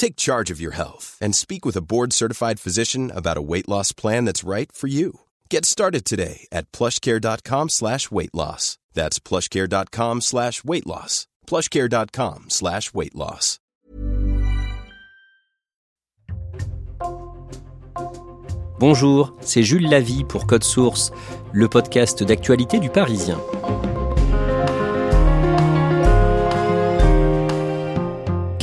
Take 0.00 0.16
charge 0.16 0.50
of 0.50 0.62
your 0.62 0.72
health 0.72 1.18
and 1.20 1.36
speak 1.36 1.66
with 1.66 1.76
a 1.76 1.82
board-certified 1.82 2.58
physician 2.58 3.10
about 3.14 3.36
a 3.36 3.42
weight 3.42 3.68
loss 3.68 3.92
plan 3.92 4.24
that's 4.24 4.42
right 4.42 4.72
for 4.72 4.86
you. 4.86 5.20
Get 5.50 5.66
started 5.66 6.06
today 6.06 6.46
at 6.50 6.72
plushcare.com 6.72 7.68
slash 7.68 8.10
weight 8.10 8.34
loss. 8.34 8.78
That's 8.94 9.18
plushcare.com 9.18 10.22
slash 10.22 10.64
weight 10.64 10.86
loss. 10.86 11.26
plushcare.com 11.46 12.44
slash 12.48 12.94
weight 12.94 13.14
loss. 13.14 13.58
Bonjour, 18.78 19.36
c'est 19.42 19.62
Jules 19.62 19.90
Lavie 19.90 20.24
pour 20.24 20.46
Code 20.46 20.64
Source, 20.64 21.12
le 21.52 21.68
podcast 21.68 22.22
d'actualité 22.22 22.78
du 22.78 22.88
Parisien. 22.88 23.38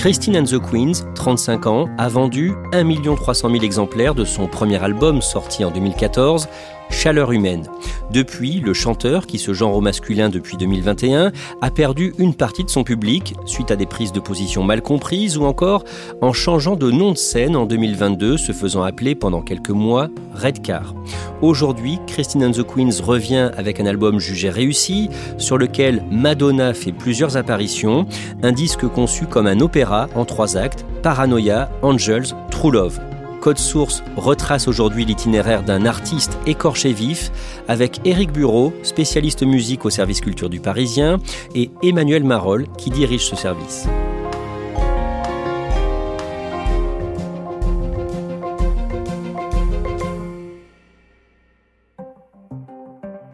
Christine 0.08 0.38
and 0.38 0.46
the 0.46 0.58
Queens, 0.58 1.04
35 1.16 1.68
ans, 1.68 1.90
a 1.98 2.08
vendu 2.08 2.56
1 2.72 3.16
300 3.18 3.50
000 3.50 3.62
exemplaires 3.62 4.16
de 4.16 4.24
son 4.24 4.48
premier 4.48 4.82
album 4.82 5.22
sorti 5.22 5.66
en 5.66 5.70
2014, 5.70 6.48
Chaleur 6.90 7.32
humaine. 7.32 7.64
Depuis, 8.12 8.62
le 8.62 8.74
chanteur, 8.74 9.28
qui 9.28 9.38
se 9.38 9.54
genre 9.54 9.76
au 9.76 9.82
masculin 9.82 10.30
depuis 10.30 10.58
2021, 10.58 11.32
a 11.62 11.72
perdu 11.72 12.14
une 12.18 12.34
partie 12.34 12.64
de 12.64 12.70
son 12.70 12.84
public 12.84 13.36
suite 13.46 13.70
à 13.70 13.76
des 13.76 13.86
prises 13.86 14.14
de 14.14 14.20
position 14.20 14.64
mal 14.64 14.82
comprises 14.82 15.38
ou 15.38 15.44
encore 15.44 15.84
en 16.22 16.32
changeant 16.32 16.76
de 16.76 16.90
nom 16.90 17.12
de 17.12 17.18
scène 17.18 17.56
en 17.56 17.66
2022, 17.66 18.38
se 18.38 18.54
faisant 18.54 18.84
appeler 18.84 19.14
pendant 19.14 19.42
quelques 19.42 19.70
mois 19.70 20.08
Redcar. 20.34 20.94
Aujourd'hui, 21.42 22.00
Christine 22.08 22.46
and 22.46 22.52
the 22.52 22.64
Queens 22.64 23.04
revient 23.04 23.52
avec 23.58 23.80
un 23.80 23.86
album 23.86 24.20
jugé 24.20 24.50
réussi, 24.50 25.10
sur 25.38 25.58
lequel 25.58 26.04
Madonna 26.10 26.74
fait 26.74 26.94
plusieurs 26.94 27.38
apparitions, 27.38 28.08
un 28.42 28.52
disque 28.52 28.88
conçu 28.88 29.26
comme 29.26 29.48
un 29.48 29.60
opéra 29.60 30.08
en 30.16 30.26
trois 30.26 30.58
actes, 30.58 30.86
Paranoia, 31.04 31.70
Angels, 31.82 32.34
True 32.50 32.72
Love. 32.72 33.07
Code 33.48 33.59
Source 33.59 34.03
retrace 34.17 34.67
aujourd'hui 34.67 35.06
l'itinéraire 35.06 35.64
d'un 35.64 35.86
artiste 35.86 36.38
écorché 36.45 36.92
vif 36.92 37.31
avec 37.70 38.02
Éric 38.04 38.34
Bureau, 38.34 38.73
spécialiste 38.84 39.44
musique 39.44 39.86
au 39.86 39.89
service 39.89 40.20
culture 40.20 40.50
du 40.50 40.59
Parisien, 40.59 41.20
et 41.56 41.72
Emmanuel 41.81 42.26
Marolles 42.26 42.67
qui 42.78 42.89
dirige 42.89 43.26
ce 43.26 43.38
service. 43.38 43.88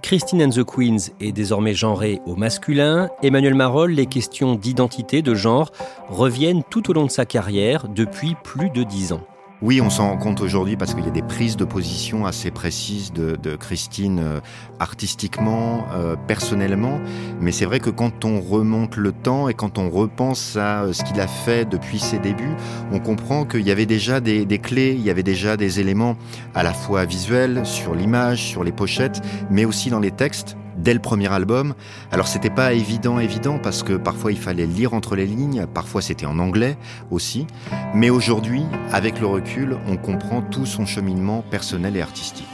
Christine 0.04 0.44
and 0.44 0.50
the 0.50 0.64
Queens 0.64 1.10
est 1.22 1.32
désormais 1.32 1.74
genrée 1.74 2.20
au 2.28 2.36
masculin. 2.36 3.10
Emmanuel 3.24 3.56
Marolles, 3.56 3.94
les 3.94 4.06
questions 4.06 4.54
d'identité, 4.54 5.24
de 5.24 5.34
genre 5.34 5.72
reviennent 6.08 6.62
tout 6.70 6.92
au 6.92 6.94
long 6.94 7.06
de 7.06 7.12
sa 7.12 7.26
carrière 7.26 7.88
depuis 7.88 8.36
plus 8.44 8.70
de 8.70 8.84
dix 8.84 9.12
ans. 9.12 9.26
Oui, 9.66 9.80
on 9.80 9.90
s'en 9.90 10.10
rend 10.10 10.18
compte 10.18 10.42
aujourd'hui 10.42 10.76
parce 10.76 10.94
qu'il 10.94 11.06
y 11.06 11.08
a 11.08 11.12
des 11.12 11.22
prises 11.22 11.56
de 11.56 11.64
position 11.64 12.26
assez 12.26 12.52
précises 12.52 13.14
de, 13.14 13.56
Christine 13.56 14.20
euh, 14.20 14.40
artistiquement, 14.82 15.86
euh, 15.94 16.18
personnellement. 16.28 17.00
Mais 17.40 17.54
c'est 17.54 17.64
vrai 17.64 17.80
que 17.80 17.90
quand 17.90 18.26
on 18.26 18.42
remonte 18.42 18.98
le 18.98 19.14
temps 19.14 19.48
et 19.48 19.54
quand 19.54 19.78
on 19.78 19.90
repense 19.90 20.58
à 20.58 20.84
euh, 20.84 20.92
ce 20.92 21.06
qu'il 21.06 21.22
a 21.22 21.28
fait 21.28 21.64
depuis 21.64 22.00
ses 22.00 22.20
débuts, 22.20 22.58
on 22.92 23.00
comprend 23.00 23.46
qu'il 23.46 23.62
y 23.62 23.72
avait 23.72 23.86
déjà 23.86 24.20
des, 24.20 24.44
des, 24.44 24.60
clés, 24.60 24.98
il 25.00 25.02
y 25.02 25.10
avait 25.10 25.24
déjà 25.24 25.56
des 25.56 25.80
éléments 25.80 26.18
à 26.54 26.64
la 26.64 26.74
fois 26.74 27.06
visuels, 27.06 27.66
sur 27.66 27.96
l'image, 27.96 28.44
sur 28.44 28.66
les 28.66 28.74
pochettes, 28.74 29.22
mais 29.50 29.64
aussi 29.64 29.90
dans 29.90 30.02
les 30.02 30.12
textes 30.12 30.58
dès 30.78 30.94
le 30.94 31.00
premier 31.00 31.32
album. 31.32 31.74
Alors 32.12 32.28
c'était 32.28 32.50
pas 32.50 32.74
évident, 32.74 33.20
évident, 33.20 33.60
parce 33.60 33.84
que 33.84 33.94
parfois 33.94 34.32
il 34.32 34.38
fallait 34.38 34.66
lire 34.66 34.94
entre 34.94 35.16
les 35.16 35.26
lignes, 35.26 35.66
parfois 35.74 36.02
c'était 36.02 36.26
en 36.26 36.40
anglais 36.40 36.78
aussi. 37.12 37.48
Mais 37.94 38.10
aujourd'hui, 38.10 38.64
avec 38.92 39.20
le 39.20 39.28
recul, 39.28 39.78
on 39.88 39.98
comprend 39.98 40.42
tout 40.42 40.66
son 40.66 40.86
cheminement 40.86 41.44
personnel 41.50 41.98
et 41.98 42.02
artistique. 42.02 42.53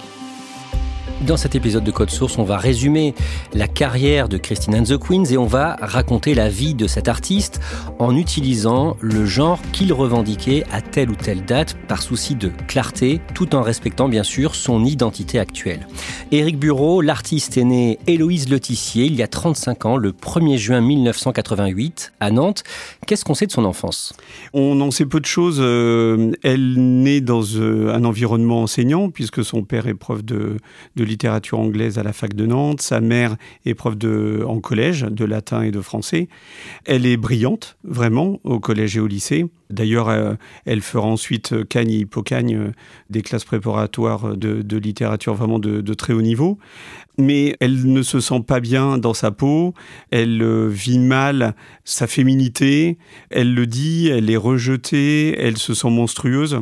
Dans 1.28 1.36
cet 1.36 1.54
épisode 1.54 1.84
de 1.84 1.92
Code 1.92 2.10
Source, 2.10 2.38
on 2.38 2.44
va 2.44 2.58
résumer 2.58 3.14
la 3.54 3.68
carrière 3.68 4.30
de 4.30 4.38
Christine 4.38 4.76
and 4.76 4.84
the 4.84 4.98
Queens 4.98 5.26
et 5.26 5.38
on 5.38 5.48
va 5.48 5.76
raconter 5.82 6.34
la 6.34 6.48
vie 6.48 6.76
de 6.76 6.88
cet 6.88 7.10
artiste 7.10 7.60
en 8.00 8.16
utilisant 8.16 8.96
le 9.02 9.26
genre 9.26 9.60
qu'il 9.74 9.92
revendiquait 9.92 10.64
à 10.72 10.82
telle 10.82 11.10
ou 11.10 11.16
telle 11.16 11.44
date 11.44 11.76
par 11.90 12.02
souci 12.02 12.36
de 12.36 12.52
clarté, 12.70 13.20
tout 13.34 13.54
en 13.54 13.62
respectant 13.62 14.08
bien 14.08 14.24
sûr 14.24 14.56
son 14.56 14.86
identité 14.86 15.40
actuelle. 15.40 15.88
Éric 16.32 16.58
Bureau, 16.58 17.02
l'artiste 17.02 17.58
est 17.58 17.66
né 17.66 18.00
Héloïse 18.08 18.48
Letissier 18.48 19.06
il 19.06 19.16
y 19.16 19.22
a 19.22 19.28
35 19.28 19.86
ans, 19.86 19.98
le 19.98 20.14
1er 20.14 20.58
juin 20.58 20.80
1988, 20.80 22.14
à 22.22 22.32
Nantes. 22.32 22.64
Qu'est-ce 23.08 23.26
qu'on 23.26 23.34
sait 23.34 23.46
de 23.46 23.52
son 23.52 23.66
enfance? 23.66 24.14
On 24.54 24.80
en 24.80 24.90
sait 24.90 25.06
peu 25.06 25.20
de 25.20 25.26
choses. 25.26 25.60
Euh, 25.60 26.32
elle 26.44 26.76
naît 26.78 27.22
dans 27.22 27.44
euh, 27.56 27.94
un 27.94 28.06
environnement 28.06 28.64
enseignant, 28.64 29.10
puisque 29.10 29.44
son 29.44 29.64
père 29.64 29.88
est 29.88 29.96
prof 29.96 30.24
de, 30.24 30.58
de 30.96 31.09
littérature 31.10 31.60
anglaise 31.60 31.98
à 31.98 32.04
la 32.04 32.14
fac 32.14 32.34
de 32.34 32.46
Nantes. 32.46 32.82
Sa 32.82 33.02
mère 33.02 33.36
est 33.66 33.74
prof 33.74 33.98
de, 33.98 34.44
en 34.48 34.60
collège 34.60 35.02
de 35.02 35.26
latin 35.26 35.64
et 35.64 35.72
de 35.72 35.82
français. 35.82 36.30
Elle 36.86 37.06
est 37.06 37.18
brillante, 37.18 37.78
vraiment, 37.84 38.40
au 38.44 38.60
collège 38.60 38.96
et 38.96 39.00
au 39.00 39.08
lycée. 39.08 39.46
D'ailleurs, 39.70 40.10
euh, 40.10 40.34
elle 40.66 40.82
fera 40.82 41.08
ensuite 41.08 41.68
Cagne 41.68 41.92
et 41.92 41.98
Hippocagne, 41.98 42.56
euh, 42.56 42.72
des 43.12 43.22
classes 43.22 43.44
préparatoires 43.44 44.36
de, 44.36 44.78
littérature 44.78 45.36
vraiment 45.36 45.60
de, 45.60 45.94
très 45.94 46.14
haut 46.14 46.24
niveau. 46.24 46.58
Mais 47.20 47.56
elle 47.60 47.92
ne 47.92 48.02
se 48.02 48.20
sent 48.20 48.42
pas 48.48 48.62
bien 48.62 48.98
dans 48.98 49.14
sa 49.14 49.30
peau, 49.30 49.74
elle 50.10 50.42
euh, 50.42 50.68
vit 50.70 50.98
mal 50.98 51.54
sa 51.84 52.08
féminité, 52.08 52.98
elle 53.30 53.54
le 53.54 53.68
dit, 53.68 54.08
elle 54.08 54.32
est 54.32 54.38
rejetée, 54.38 55.40
elle 55.40 55.58
se 55.58 55.74
sent 55.74 55.90
monstrueuse. 55.90 56.62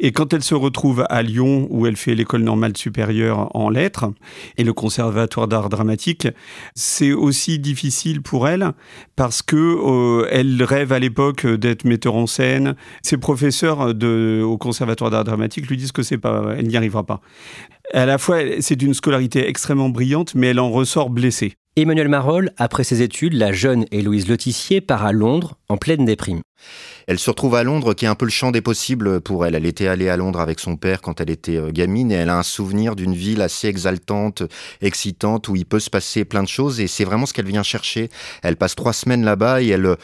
Et 0.00 0.10
quand 0.10 0.32
elle 0.32 0.42
se 0.42 0.54
retrouve 0.54 1.04
à 1.10 1.22
Lyon, 1.22 1.68
où 1.70 1.86
elle 1.86 1.96
fait 1.96 2.14
l'école 2.14 2.42
normale 2.42 2.76
supérieure 2.76 3.54
en 3.54 3.68
et 4.56 4.64
le 4.64 4.72
conservatoire 4.72 5.48
d'art 5.48 5.68
dramatique, 5.68 6.28
c'est 6.74 7.12
aussi 7.12 7.58
difficile 7.58 8.22
pour 8.22 8.48
elle 8.48 8.72
parce 9.16 9.42
que 9.42 10.26
elle 10.30 10.62
rêve 10.62 10.92
à 10.92 10.98
l'époque 10.98 11.46
d'être 11.46 11.84
metteur 11.84 12.14
en 12.14 12.26
scène 12.26 12.74
ses 13.02 13.16
professeurs 13.16 13.80
au 13.80 14.58
Conservatoire 14.58 15.10
d'art 15.10 15.24
dramatique 15.24 15.68
lui 15.68 15.76
disent 15.76 15.92
que 15.92 16.02
c'est 16.02 16.18
pas, 16.18 16.54
elle 16.56 16.66
n'y 16.66 16.76
arrivera 16.76 17.04
pas. 17.04 17.20
À 17.92 18.06
la 18.06 18.18
fois, 18.18 18.38
c'est 18.60 18.76
d'une 18.76 18.94
scolarité 18.94 19.48
extrêmement 19.48 19.88
brillante, 19.88 20.34
mais 20.34 20.48
elle 20.48 20.60
en 20.60 20.70
ressort 20.70 21.10
blessée. 21.10 21.57
Emmanuel 21.82 22.08
Marolles, 22.08 22.52
après 22.56 22.82
ses 22.82 23.02
études, 23.02 23.34
la 23.34 23.52
jeune 23.52 23.84
Héloïse 23.92 24.26
Letissier 24.26 24.80
part 24.80 25.04
à 25.04 25.12
Londres 25.12 25.58
en 25.68 25.76
pleine 25.76 26.04
déprime. 26.04 26.40
Elle 27.06 27.20
se 27.20 27.30
retrouve 27.30 27.54
à 27.54 27.62
Londres, 27.62 27.94
qui 27.94 28.04
est 28.04 28.08
un 28.08 28.16
peu 28.16 28.24
le 28.24 28.32
champ 28.32 28.50
des 28.50 28.60
possibles 28.60 29.20
pour 29.20 29.46
elle. 29.46 29.54
Elle 29.54 29.64
était 29.64 29.86
allée 29.86 30.08
à 30.08 30.16
Londres 30.16 30.40
avec 30.40 30.58
son 30.58 30.76
père 30.76 31.00
quand 31.00 31.20
elle 31.20 31.30
était 31.30 31.56
euh, 31.56 31.70
gamine 31.70 32.10
et 32.10 32.16
elle 32.16 32.30
a 32.30 32.36
un 32.36 32.42
souvenir 32.42 32.96
d'une 32.96 33.14
ville 33.14 33.40
assez 33.42 33.68
exaltante, 33.68 34.42
excitante, 34.82 35.48
où 35.48 35.54
il 35.54 35.66
peut 35.66 35.78
se 35.78 35.88
passer 35.88 36.24
plein 36.24 36.42
de 36.42 36.48
choses 36.48 36.80
et 36.80 36.88
c'est 36.88 37.04
vraiment 37.04 37.26
ce 37.26 37.32
qu'elle 37.32 37.46
vient 37.46 37.62
chercher. 37.62 38.08
Elle 38.42 38.56
passe 38.56 38.74
trois 38.74 38.92
semaines 38.92 39.24
là-bas 39.24 39.62
et 39.62 39.68
elle 39.68 39.96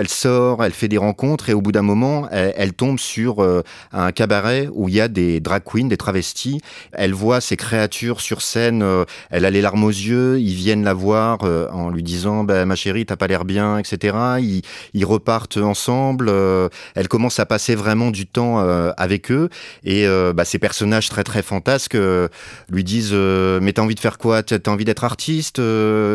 elle 0.00 0.08
sort, 0.08 0.64
elle 0.64 0.72
fait 0.72 0.88
des 0.88 0.96
rencontres 0.96 1.50
et 1.50 1.52
au 1.52 1.60
bout 1.60 1.72
d'un 1.72 1.82
moment, 1.82 2.26
elle, 2.30 2.72
tombe 2.72 2.98
sur 2.98 3.42
euh, 3.42 3.62
un 3.92 4.12
cabaret 4.12 4.66
où 4.72 4.88
il 4.88 4.94
y 4.94 5.00
a 5.00 5.08
des 5.08 5.40
drag 5.40 5.62
queens, 5.62 5.88
des 5.88 5.98
travestis. 5.98 6.62
Elle 6.92 7.12
voit 7.12 7.42
ces 7.42 7.58
créatures 7.58 8.22
sur 8.22 8.40
scène, 8.40 8.82
euh, 8.82 9.04
elle 9.28 9.44
a 9.44 9.50
les 9.50 9.60
larmes 9.60 9.84
aux 9.84 9.90
yeux, 9.90 10.40
ils 10.40 10.54
viennent 10.54 10.84
la 10.84 10.94
voir 10.94 11.40
euh, 11.42 11.68
en 11.70 11.90
lui 11.90 12.02
disant 12.02 12.44
bah, 12.44 12.64
ma 12.64 12.76
chérie, 12.76 13.04
t'as 13.04 13.16
pas 13.16 13.26
l'air 13.26 13.44
bien, 13.44 13.76
etc. 13.76 14.16
Ils, 14.94 15.04
repartent 15.04 15.58
ensemble. 15.58 16.32
elle 16.94 17.08
commence 17.08 17.38
à 17.38 17.44
passer 17.44 17.74
vraiment 17.74 18.10
du 18.10 18.26
temps 18.26 18.58
avec 18.96 19.32
eux 19.32 19.48
et 19.82 20.06
bah, 20.34 20.44
ces 20.44 20.60
personnages 20.60 21.08
très 21.08 21.24
très 21.24 21.42
fantasques 21.42 21.96
lui 22.70 22.84
disent 22.84 23.12
mais 23.12 23.72
t'as 23.72 23.82
envie 23.82 23.96
de 23.96 24.00
faire 24.00 24.18
quoi? 24.18 24.44
T'as 24.44 24.70
envie 24.70 24.84
d'être 24.84 25.02
artiste? 25.02 25.60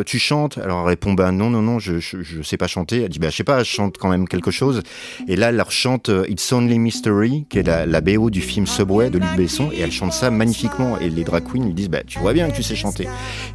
Tu 0.05 0.19
chantes? 0.19 0.59
Alors 0.59 0.81
elle 0.81 0.87
répond 0.87 1.13
bah 1.13 1.31
non 1.31 1.49
non 1.49 1.61
non, 1.61 1.79
je, 1.79 1.99
je, 1.99 2.41
sais 2.41 2.57
pas 2.57 2.67
chanter. 2.67 3.01
Elle 3.01 3.09
dit 3.09 3.19
bah 3.19 3.29
je 3.29 3.35
sais 3.35 3.43
pas 3.43 3.63
chante 3.75 3.97
quand 3.97 4.09
même 4.09 4.27
quelque 4.27 4.51
chose. 4.51 4.81
Et 5.27 5.35
là, 5.35 5.51
leur 5.51 5.71
chante 5.71 6.09
euh, 6.09 6.25
It's 6.29 6.51
Only 6.51 6.79
Mystery, 6.79 7.45
qui 7.49 7.59
est 7.59 7.63
la, 7.63 8.01
BO 8.01 8.29
du 8.29 8.41
film 8.41 8.67
Subway 8.67 9.09
de 9.09 9.19
Luc 9.19 9.35
Besson, 9.35 9.69
et 9.73 9.81
elle 9.81 9.91
chante 9.91 10.13
ça 10.13 10.31
magnifiquement. 10.31 10.99
Et 10.99 11.09
les 11.09 11.23
drag 11.23 11.43
queens 11.43 11.65
lui 11.65 11.73
disent, 11.73 11.89
bah, 11.89 12.03
tu 12.05 12.19
vois 12.19 12.33
bien 12.33 12.49
que 12.49 12.55
tu 12.55 12.63
sais 12.63 12.75
chanter. 12.75 13.07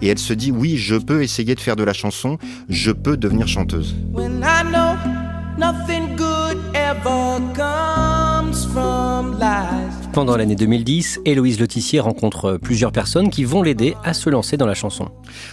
Et 0.03 0.09
elle 0.09 0.19
se 0.19 0.33
dit, 0.33 0.51
oui, 0.51 0.77
je 0.77 0.97
peux 0.97 1.23
essayer 1.23 1.55
de 1.55 1.61
faire 1.61 1.77
de 1.77 1.85
la 1.85 1.93
chanson, 1.93 2.39
je 2.69 2.91
peux 2.91 3.17
devenir 3.17 3.49
chanteuse. 3.49 3.95
Pendant 10.13 10.37
l'année 10.37 10.57
2010, 10.57 11.21
Héloïse 11.25 11.61
Letissier 11.61 12.01
rencontre 12.01 12.59
plusieurs 12.61 12.91
personnes 12.91 13.31
qui 13.31 13.45
vont 13.45 13.63
l'aider 13.63 13.95
à 14.03 14.13
se 14.13 14.29
lancer 14.29 14.57
dans 14.57 14.67
la 14.67 14.75
chanson. 14.75 15.09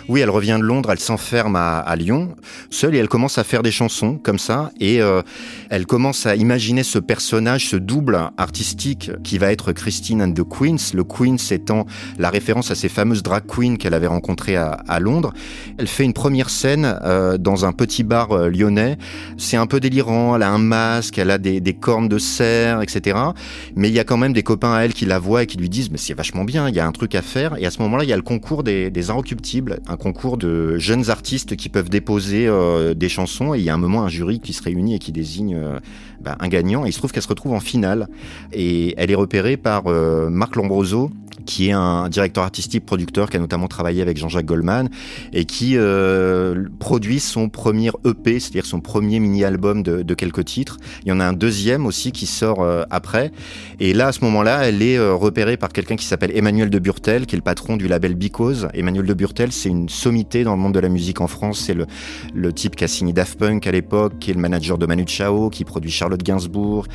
Oui, 0.10 0.20
elle 0.20 0.32
revient 0.32 0.58
de 0.60 0.64
Londres, 0.66 0.92
elle 0.92 1.00
s'enferme 1.00 1.56
à, 1.56 1.78
à 1.78 1.96
Lyon, 1.96 2.36
seule, 2.72 2.96
et 2.96 2.98
elle 2.98 3.08
commence 3.08 3.38
à 3.38 3.44
faire 3.44 3.62
des 3.62 3.72
chansons 3.72 4.18
comme 4.18 4.40
ça, 4.40 4.72
et 4.80 5.00
euh, 5.00 5.22
elle 5.70 5.86
commence 5.86 6.26
à 6.26 6.36
imaginer 6.36 6.82
ce 6.82 6.98
personnage, 6.98 7.70
ce 7.70 7.76
double 7.76 8.20
artistique 8.38 9.12
qui 9.24 9.38
va 9.38 9.52
être 9.52 9.74
Christine 9.74 10.24
and 10.24 10.32
the 10.32 10.44
Queens, 10.44 10.94
le 10.96 11.04
Queens 11.04 11.38
étant 11.52 11.86
la 12.18 12.32
référence 12.32 12.72
à 12.72 12.76
ces 12.76 12.90
fameuses 12.90 13.22
drag 13.22 13.44
queens 13.46 13.78
qu'elle 13.78 13.94
avait 13.94 14.08
rencontrées 14.08 14.56
à, 14.56 14.72
à, 14.88 15.00
Londres. 15.00 15.34
Elle 15.78 15.88
fait 15.88 16.04
une 16.04 16.14
première 16.14 16.50
scène 16.50 17.00
euh, 17.04 17.38
dans 17.38 17.66
un 17.66 17.74
petit 17.74 18.04
bar 18.04 18.32
euh, 18.32 18.50
lyonnais, 18.50 18.98
c'est 19.38 19.58
un 19.58 19.68
peu 19.68 19.80
délirant, 19.80 20.36
elle 20.36 20.44
a 20.44 20.50
un 20.50 20.58
masque, 20.58 21.20
elle 21.20 21.30
a 21.30 21.38
des, 21.38 21.62
des 21.62 21.74
cornes 21.76 22.10
de 22.10 22.18
cerf, 22.18 22.82
etc. 22.82 23.07
Mais 23.76 23.90
il 23.90 23.94
y 23.94 24.00
a 24.00 24.04
quand 24.04 24.18
même 24.18 24.34
des 24.34 24.44
copains 24.44 24.74
à 24.74 24.82
elle 24.82 24.94
qui 24.94 25.06
la 25.06 25.20
voient 25.20 25.44
et 25.44 25.46
qui 25.48 25.58
lui 25.58 25.70
disent 25.70 25.92
mais 25.92 25.98
c'est 25.98 26.14
vachement 26.14 26.44
bien, 26.44 26.70
il 26.70 26.76
y 26.76 26.80
a 26.80 26.88
un 26.88 26.92
truc 26.92 27.16
à 27.16 27.22
faire. 27.22 27.58
Et 27.58 27.66
à 27.66 27.72
ce 27.72 27.82
moment-là, 27.82 28.04
il 28.04 28.10
y 28.10 28.14
a 28.14 28.16
le 28.16 28.22
concours 28.22 28.64
des, 28.64 28.90
des 28.90 29.10
un 29.88 29.98
concours 29.98 30.38
de 30.38 30.78
jeunes 30.78 31.10
artistes 31.10 31.56
qui 31.56 31.70
peuvent 31.70 31.90
déposer 31.90 32.48
euh, 32.48 32.94
des 32.94 33.10
chansons. 33.10 33.54
Et 33.54 33.60
il 33.60 33.64
y 33.64 33.70
a 33.70 33.74
un 33.74 33.78
moment 33.78 34.04
un 34.04 34.10
jury 34.10 34.40
qui 34.40 34.54
se 34.54 34.64
réunit 34.64 34.96
et 34.96 35.00
qui 35.00 35.12
désigne 35.12 35.56
euh, 35.56 35.80
bah, 36.22 36.38
un 36.40 36.48
gagnant. 36.48 36.86
Et 36.86 36.90
il 36.90 36.94
se 36.94 36.98
trouve 36.98 37.12
qu'elle 37.12 37.24
se 37.24 37.28
retrouve 37.28 37.54
en 37.54 37.60
finale. 37.60 38.08
Et 38.54 38.94
elle 38.98 39.12
est 39.12 39.16
repérée 39.16 39.58
par 39.58 39.84
euh, 39.88 40.30
Marc 40.30 40.56
Lombroso, 40.56 41.12
qui 41.48 41.70
est 41.70 41.72
un 41.72 42.10
directeur 42.10 42.44
artistique 42.44 42.86
producteur 42.86 43.30
qui 43.30 43.38
a 43.38 43.40
notamment 43.40 43.68
travaillé 43.68 44.04
avec 44.04 44.18
Jean-Jacques 44.18 44.46
Goldman 44.46 44.90
et 45.34 45.46
qui 45.46 45.74
euh, 45.78 46.66
produit 46.78 47.20
son 47.20 47.50
premier 47.50 47.90
EP, 48.06 48.40
c'est-à-dire 48.40 48.66
son 48.66 48.82
premier 48.82 49.20
mini-album 49.20 49.82
de, 49.82 50.14
quelques 50.14 50.46
titres. 50.46 50.78
Il 51.06 51.10
y 51.10 51.12
en 51.12 51.20
a 51.20 51.26
un 51.26 51.34
deuxième 51.34 51.86
aussi 51.86 52.12
qui 52.12 52.26
sort 52.26 52.62
euh, 52.62 52.84
après. 52.90 53.32
Et 53.80 53.94
là, 53.94 54.08
à 54.08 54.12
ce 54.12 54.24
moment-là, 54.26 54.68
elle 54.68 54.82
est 54.82 54.98
euh, 54.98 55.14
repérée 55.14 55.58
par 55.58 55.70
quelqu'un 55.70 55.96
qui 55.96 56.06
s'appelle 56.06 56.36
Emmanuel 56.36 56.70
de 56.70 56.80
Burtel, 56.80 57.26
qui 57.26 57.36
est 57.36 57.38
le 57.38 57.44
patron 57.44 57.78
du 57.78 57.88
label 57.88 58.16
Because. 58.16 58.68
Emmanuel 58.74 59.06
de 59.06 59.14
Burtel, 59.14 59.52
c'est 59.52 59.70
une 59.70 59.90
sommité 59.90 60.44
dans 60.44 60.56
le 60.56 60.62
monde 60.62 60.74
de 60.74 60.80
la 60.80 60.90
musique 60.90 61.22
en 61.22 61.28
France. 61.28 61.64
C'est 61.66 61.74
le, 61.74 61.86
le 62.34 62.52
type 62.52 62.76
qui 62.76 62.84
a 62.84 62.88
signé 62.88 63.14
Daft 63.14 63.40
Punk 63.40 63.66
à 63.68 63.72
l'époque, 63.72 64.20
qui 64.20 64.32
est 64.32 64.34
le 64.34 64.42
manager 64.42 64.78
de 64.78 64.86
Manu 64.86 65.06
Chao, 65.08 65.50
qui 65.50 65.64
produit 65.64 65.92
Charlotte 65.92 66.22
Gainsbourg 66.22 66.88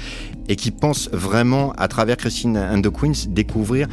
et 0.49 0.57
qui 0.57 0.71
pense 0.71 1.09
vraiment, 1.13 1.73
à 1.79 1.89
travers 1.89 2.17
Christine 2.17 2.57
and 2.57 2.83
the 2.83 2.91
Queens, 2.91 3.29
découvrir 3.29 3.89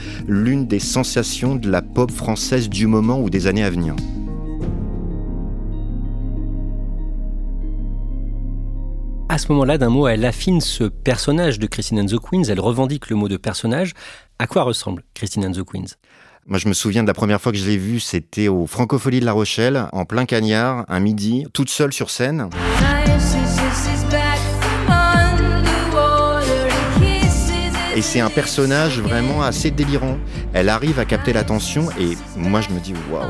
l'une 0.50 0.66
des 0.66 0.80
sensations 0.80 1.56
de 1.56 1.69
la 1.69 1.84
pop 1.84 2.10
française 2.10 2.69
du 2.69 2.88
moment 2.88 3.22
ou 3.22 3.30
des 3.30 3.46
années 3.46 3.63
à 3.63 3.69
venir. 3.69 3.96
À 9.30 9.38
ce 9.38 9.51
moment-là, 9.51 9.78
d'un 9.78 9.90
mot, 9.90 10.07
elle 10.07 10.25
affine 10.25 10.60
ce 10.60 10.86
personnage 10.86 11.60
de 11.60 11.68
Christine 11.68 12.00
and 12.00 12.07
the 12.07 12.18
Queens, 12.18 12.46
elle 12.50 12.60
revendique 12.60 13.12
le 13.12 13.16
mot 13.16 13.28
de 13.28 13.38
personnage. 13.38 13.94
À 14.40 14.48
quoi 14.48 14.63
ressemble 14.63 15.04
Christine 15.13 15.46
and 15.46 15.51
the 15.51 15.63
Queens? 15.63 15.98
Moi, 16.48 16.57
je 16.57 16.68
me 16.68 16.74
souviens 16.74 17.04
de 17.04 17.07
la 17.07 17.13
première 17.13 17.40
fois 17.40 17.51
que 17.51 17.57
je 17.60 17.66
l'ai 17.69 17.78
vue, 17.78 18.00
c'était 18.00 18.48
au 18.48 18.66
Francofolie 18.66 19.19
de 19.19 19.25
La 19.25 19.34
Rochelle, 19.34 19.86
en 19.92 20.06
plein 20.06 20.25
cagnard, 20.25 20.84
un 20.88 21.00
midi, 21.00 21.46
toute 21.54 21.69
seule 21.69 21.94
sur 21.94 22.10
scène. 22.10 22.50
Et 27.95 28.01
c'est 28.03 28.19
un 28.19 28.30
personnage 28.30 29.00
vraiment 29.00 29.41
assez 29.41 29.71
délirant. 29.71 30.18
Elle 30.53 30.69
arrive 30.69 31.00
à 31.00 31.06
capter 31.06 31.33
l'attention 31.33 31.89
et 32.00 32.15
moi 32.38 32.62
je 32.62 32.69
me 32.69 32.80
dis 32.80 32.94
waouh, 33.12 33.25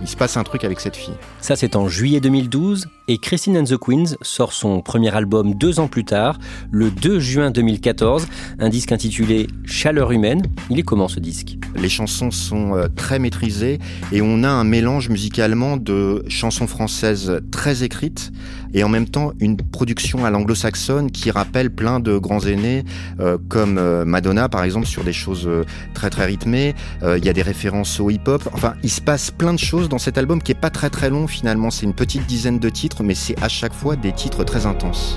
il 0.00 0.08
se 0.08 0.16
passe 0.16 0.38
un 0.38 0.44
truc 0.44 0.64
avec 0.64 0.80
cette 0.80 0.96
fille. 0.96 1.14
Ça 1.40 1.56
c'est 1.56 1.76
en 1.76 1.88
juillet 1.88 2.18
2012 2.18 2.86
et 3.08 3.18
Christine 3.18 3.58
and 3.58 3.64
the 3.64 3.76
Queens 3.76 4.16
sort 4.22 4.54
son 4.54 4.80
premier 4.80 5.14
album 5.14 5.54
deux 5.54 5.78
ans 5.78 5.88
plus 5.88 6.04
tard, 6.04 6.38
le 6.70 6.90
2 6.90 7.20
juin 7.20 7.50
2014, 7.50 8.26
un 8.58 8.68
disque 8.70 8.92
intitulé 8.92 9.46
Chaleur 9.66 10.10
humaine. 10.10 10.42
Il 10.70 10.78
est 10.78 10.84
comment 10.84 11.08
ce 11.08 11.20
disque? 11.20 11.58
Les 11.76 11.90
chansons 11.90 12.30
sont 12.30 12.76
euh, 12.76 12.88
très 12.88 13.18
maîtrisées 13.18 13.78
et 14.10 14.22
on 14.22 14.42
a 14.42 14.48
un 14.48 14.64
mélange 14.64 15.10
musicalement 15.10 15.76
de 15.76 16.24
chansons 16.28 16.66
françaises 16.66 17.40
très 17.50 17.84
écrites 17.84 18.32
et 18.74 18.84
en 18.84 18.88
même 18.88 19.08
temps 19.08 19.32
une 19.40 19.56
production 19.56 20.24
à 20.24 20.30
l'anglo-saxonne 20.30 21.10
qui 21.10 21.30
rappelle 21.30 21.70
plein 21.70 22.00
de 22.00 22.18
grands 22.18 22.40
aînés 22.40 22.84
euh, 23.20 23.38
comme 23.48 23.78
euh, 23.78 24.04
Madonna 24.04 24.48
par 24.48 24.64
exemple 24.64 24.86
sur 24.86 25.04
des 25.04 25.12
choses 25.12 25.46
euh, 25.46 25.64
très 25.94 26.10
très 26.10 26.26
rythmées. 26.26 26.74
Il 27.02 27.24
y 27.24 27.28
a 27.28 27.32
des 27.32 27.42
références 27.42 28.00
au 28.00 28.10
hip-hop. 28.10 28.48
Enfin, 28.52 28.74
il 28.82 28.90
se 28.90 29.00
passe 29.00 29.30
plein 29.30 29.52
de 29.52 29.58
choses 29.58 29.88
dans 29.88 29.98
cet 29.98 30.18
album 30.18 30.42
qui 30.42 30.52
est 30.52 30.60
pas 30.60 30.70
très 30.70 30.90
très 30.90 31.10
long 31.10 31.26
finalement. 31.26 31.70
C'est 31.70 31.86
une 31.86 31.94
petite 31.94 32.26
dizaine 32.26 32.58
de 32.58 32.68
titres, 32.68 33.02
mais 33.02 33.14
c'est 33.14 33.40
à 33.42 33.48
chaque 33.48 33.74
fois 33.74 33.96
des 33.96 34.12
titres 34.12 34.44
très 34.44 34.66
intenses. 34.66 35.16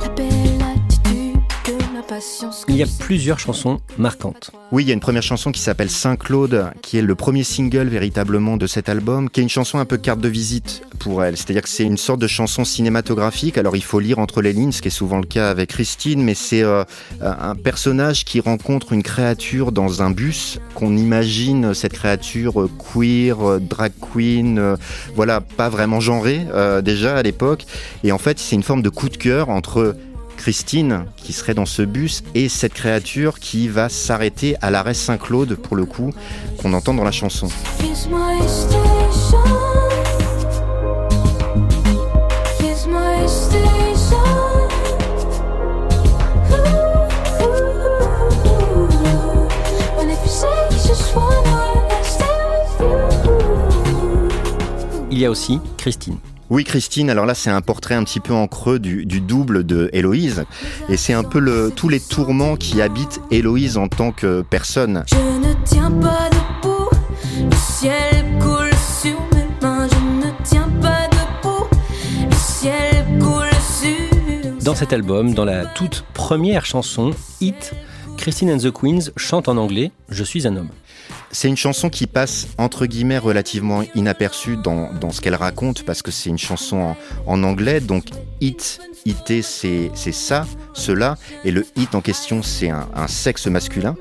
Il 2.68 2.76
y 2.76 2.84
a 2.84 2.88
plusieurs 3.00 3.40
chansons 3.40 3.80
marquantes. 3.98 4.52
Oui, 4.74 4.84
il 4.84 4.88
y 4.88 4.92
a 4.92 4.94
une 4.94 5.00
première 5.00 5.24
chanson 5.24 5.52
qui 5.52 5.62
s'appelle 5.62 5.90
Saint-Claude, 5.90 6.72
qui 6.82 6.98
est 6.98 7.02
le 7.02 7.16
premier 7.16 7.44
single 7.44 7.88
véritablement 7.88 8.58
de 8.58 8.68
cet 8.68 8.90
album, 8.90 9.30
qui 9.30 9.40
est 9.40 9.44
une 9.44 9.50
chanson 9.50 9.80
un 9.80 9.86
peu 9.86 9.98
carte 9.98 10.20
de 10.20 10.28
visite 10.28 10.82
pour 11.00 11.24
elle. 11.24 11.38
C'est-à-dire 11.38 11.62
que 11.62 11.70
c'est 11.70 11.84
une 11.84 11.98
sorte 11.98 12.20
de 12.20 12.28
chanson 12.28 12.66
cinématographique. 12.66 13.58
Alors 13.58 13.76
il 13.76 13.84
faut 13.84 14.00
lire 14.00 14.20
entre 14.20 14.42
les 14.42 14.52
lignes, 14.52 14.74
ce 14.74 14.82
qui 14.82 14.90
est 14.90 14.92
souvent 14.92 15.20
le 15.20 15.26
cas 15.26 15.50
avec 15.50 15.70
Christine, 15.70 16.22
mais 16.22 16.34
c'est 16.34 16.64
euh, 16.64 16.84
un 17.22 17.56
personnage 17.56 18.26
qui 18.26 18.42
rencontre 18.42 18.92
une 18.92 19.04
créature 19.04 19.72
dans 19.72 20.02
un 20.02 20.12
bus, 20.12 20.60
qu'on 20.76 20.98
imagine 20.98 21.74
cette 21.74 21.94
créature 21.94 22.68
queer, 22.94 23.60
drag 23.62 23.94
queen, 24.02 24.60
euh, 24.60 24.76
voilà, 25.16 25.40
pas 25.40 25.70
vraiment 25.70 26.00
genrée 26.00 26.46
euh, 26.54 26.82
déjà 26.82 27.16
à 27.16 27.24
l'époque. 27.24 27.66
Et 28.04 28.12
en 28.12 28.18
fait, 28.18 28.38
c'est 28.38 28.56
une 28.56 28.64
forme 28.64 28.82
de 28.82 28.90
coup 28.90 29.10
de 29.10 29.18
cœur 29.18 29.50
entre 29.50 29.96
Christine 30.42 31.06
qui 31.18 31.34
serait 31.34 31.54
dans 31.54 31.68
ce 31.68 31.84
bus 31.84 32.24
et 32.34 32.50
cette 32.50 32.74
créature 32.74 33.38
qui 33.38 33.68
va 33.68 33.90
s'arrêter 33.90 34.56
à 34.60 34.72
l'arrêt 34.72 34.96
Saint-Claude 34.96 35.54
pour 35.54 35.76
le 35.76 35.86
coup 35.86 36.12
qu'on 36.58 36.74
entend 36.74 36.96
dans 36.96 37.04
la 37.04 37.12
chanson. 37.12 37.48
Il 55.12 55.20
y 55.20 55.26
a 55.26 55.30
aussi 55.30 55.60
Christine. 55.78 56.18
Oui, 56.52 56.66
Christine, 56.66 57.10
alors 57.10 57.26
là, 57.26 57.34
c'est 57.34 57.50
un 57.50 57.62
portrait 57.62 57.96
un 57.96 58.04
petit 58.04 58.20
peu 58.20 58.34
en 58.34 58.46
creux 58.46 58.78
du, 58.78 59.06
du 59.06 59.22
double 59.22 59.66
de 59.66 59.90
Héloïse. 59.94 60.44
Et 60.90 60.98
c'est 60.98 61.14
un 61.14 61.24
peu 61.24 61.40
le, 61.40 61.72
tous 61.74 61.88
les 61.88 62.02
tourments 62.02 62.58
qui 62.58 62.82
habitent 62.82 63.22
Héloïse 63.32 63.78
en 63.78 63.88
tant 63.88 64.12
que 64.12 64.42
personne. 64.42 65.06
Je 65.08 65.16
ne 65.16 65.54
tiens 65.64 65.90
pas 65.90 66.30
debout, 66.30 66.90
le 67.40 67.56
ciel 67.56 68.26
coule 68.42 68.70
sur 69.02 69.18
mes 69.34 69.48
mains. 69.66 69.88
Je 69.88 70.28
ne 70.28 70.32
tiens 70.44 70.70
pas 70.82 71.08
debout, 71.08 71.68
le 72.30 72.36
ciel 72.36 73.06
coule 73.22 73.48
sur. 73.80 74.62
Dans 74.62 74.76
cet 74.76 74.92
album, 74.92 75.34
dans 75.34 75.46
la 75.46 75.66
toute 75.66 76.04
première 76.14 76.66
chanson, 76.66 77.12
Hit, 77.40 77.74
Christine 78.18 78.52
and 78.52 78.58
the 78.58 78.72
Queens 78.72 79.12
chante 79.16 79.48
en 79.48 79.56
anglais 79.56 79.94
Je 80.10 80.26
suis 80.26 80.46
un 80.46 80.58
homme. 80.58 80.70
C'est 81.34 81.48
une 81.48 81.58
chanson 81.58 81.90
qui 81.90 82.08
passe 82.08 82.48
entre 82.58 82.86
guillemets 82.86 83.18
relativement 83.18 83.84
inaperçue 83.96 84.58
dans, 84.58 84.92
dans 84.94 85.12
ce 85.12 85.22
qu'elle 85.22 85.36
raconte 85.36 85.84
parce 85.86 86.02
que 86.02 86.12
c'est 86.12 86.30
une 86.30 86.38
chanson 86.38 86.78
en, 86.78 86.98
en, 87.26 87.44
anglais. 87.44 87.80
Donc 87.80 88.10
it, 88.42 88.82
it 89.06 89.42
c'est 89.42 90.12
ça, 90.12 90.46
cela. 90.74 91.18
Et 91.46 91.52
le 91.52 91.66
it 91.78 91.96
en 91.96 92.02
question 92.02 92.44
c'est 92.44 92.70
un, 92.70 92.88
un, 92.94 93.08
sexe 93.08 93.48
masculin. 93.48 93.96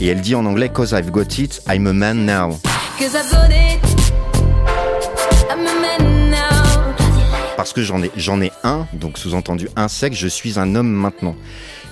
Et 0.00 0.06
elle 0.06 0.20
dit 0.20 0.36
en 0.36 0.46
anglais 0.46 0.68
Cause 0.68 0.92
I've 0.92 1.10
got 1.10 1.38
it, 1.38 1.60
I'm 1.68 1.88
a 1.88 1.92
man 1.92 2.24
now. 2.24 2.56
Parce 7.56 7.72
que 7.72 7.82
j'en 7.82 8.00
ai, 8.00 8.12
j'en 8.16 8.40
ai 8.40 8.52
un, 8.62 8.86
donc 8.92 9.18
sous-entendu 9.18 9.68
un 9.74 9.88
sexe, 9.88 10.16
je 10.16 10.28
suis 10.28 10.58
un 10.58 10.76
homme 10.76 10.92
maintenant. 10.92 11.34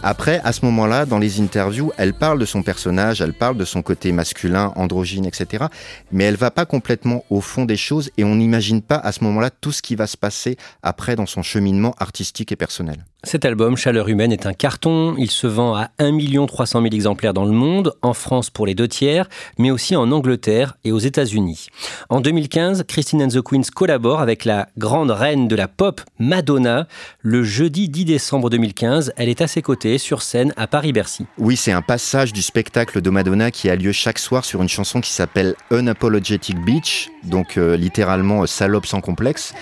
Après, 0.07 0.43
à 0.45 0.53
ce 0.53 0.67
moment-là, 0.67 1.07
dans 1.07 1.19
les 1.19 1.41
interviews, 1.41 1.91
elle 1.97 2.13
parle 2.13 2.39
de 2.39 2.45
son 2.45 2.63
personnage, 2.63 3.23
elle 3.23 3.33
parle 3.33 3.57
de 3.57 3.65
son 3.65 3.81
côté 3.81 4.13
masculin, 4.13 4.71
androgyne, 4.77 5.25
etc. 5.25 5.65
Mais 6.13 6.25
elle 6.25 6.37
va 6.37 6.51
pas 6.51 6.67
complètement 6.67 7.25
au 7.31 7.41
fond 7.41 7.65
des 7.65 7.79
choses 7.79 8.11
et 8.19 8.25
on 8.25 8.35
n'imagine 8.35 8.83
pas 8.83 8.97
à 8.97 9.13
ce 9.13 9.25
moment-là 9.25 9.49
tout 9.49 9.73
ce 9.73 9.81
qui 9.81 9.95
va 9.95 10.07
se 10.07 10.19
passer 10.19 10.59
après 10.83 11.17
dans 11.17 11.25
son 11.25 11.43
cheminement 11.43 11.95
artistique 11.99 12.53
et 12.53 12.57
personnel. 12.57 13.07
Cet 13.25 13.47
album, 13.47 13.75
Chaleur 13.77 14.09
humaine, 14.09 14.33
est 14.33 14.45
un 14.45 14.53
carton. 14.53 15.15
Il 15.17 15.31
se 15.31 15.47
vend 15.47 15.75
à 15.75 15.89
1 15.99 16.47
300 16.47 16.83
000 16.83 16.95
exemplaires 16.95 17.33
dans 17.33 17.47
le 17.47 17.53
monde, 17.53 17.95
en 18.03 18.13
France 18.13 18.51
pour 18.51 18.67
les 18.67 18.75
deux 18.75 18.87
tiers, 18.87 19.29
mais 19.59 19.71
aussi 19.71 19.97
en 19.97 20.13
Angleterre 20.13 20.75
et 20.85 20.93
aux 20.93 20.99
États-Unis. 20.99 21.69
En 22.11 22.21
2015, 22.21 22.85
Christine 22.87 23.23
and 23.23 23.29
the 23.29 23.41
Queens 23.41 23.71
collabore 23.75 24.21
avec 24.21 24.45
la 24.45 24.69
grande 24.77 25.11
reine 25.11 25.49
de 25.49 25.57
la 25.57 25.69
pop, 25.69 26.03
Madonna. 26.19 26.87
Le 27.21 27.43
jeudi 27.43 27.89
10 27.89 28.05
décembre 28.05 28.51
2015, 28.51 29.15
elle 29.17 29.31
est 29.31 29.41
à 29.41 29.47
ses 29.47 29.63
côtés 29.63 29.97
sur 29.97 30.21
scène 30.21 30.53
à 30.57 30.67
Paris-Bercy. 30.67 31.25
Oui, 31.39 31.57
c'est 31.57 31.73
un 31.73 31.83
passage 31.83 32.33
du 32.35 32.43
spectacle 32.43 33.01
de 33.01 33.11
Madonna 33.11 33.51
qui 33.51 33.71
a 33.71 33.77
lieu 33.77 33.93
chaque 33.93 34.19
soir 34.19 34.45
sur 34.45 34.61
une 34.61 34.69
chanson 34.69 35.01
qui 35.01 35.11
s'appelle 35.11 35.55
Unapologetic 35.71 36.63
Beach, 36.65 37.09
donc 37.25 37.57
euh, 37.57 37.77
littéralement 37.77 38.43
euh, 38.43 38.47
salope 38.47 38.87
sans 38.87 39.01
complexe. 39.01 39.55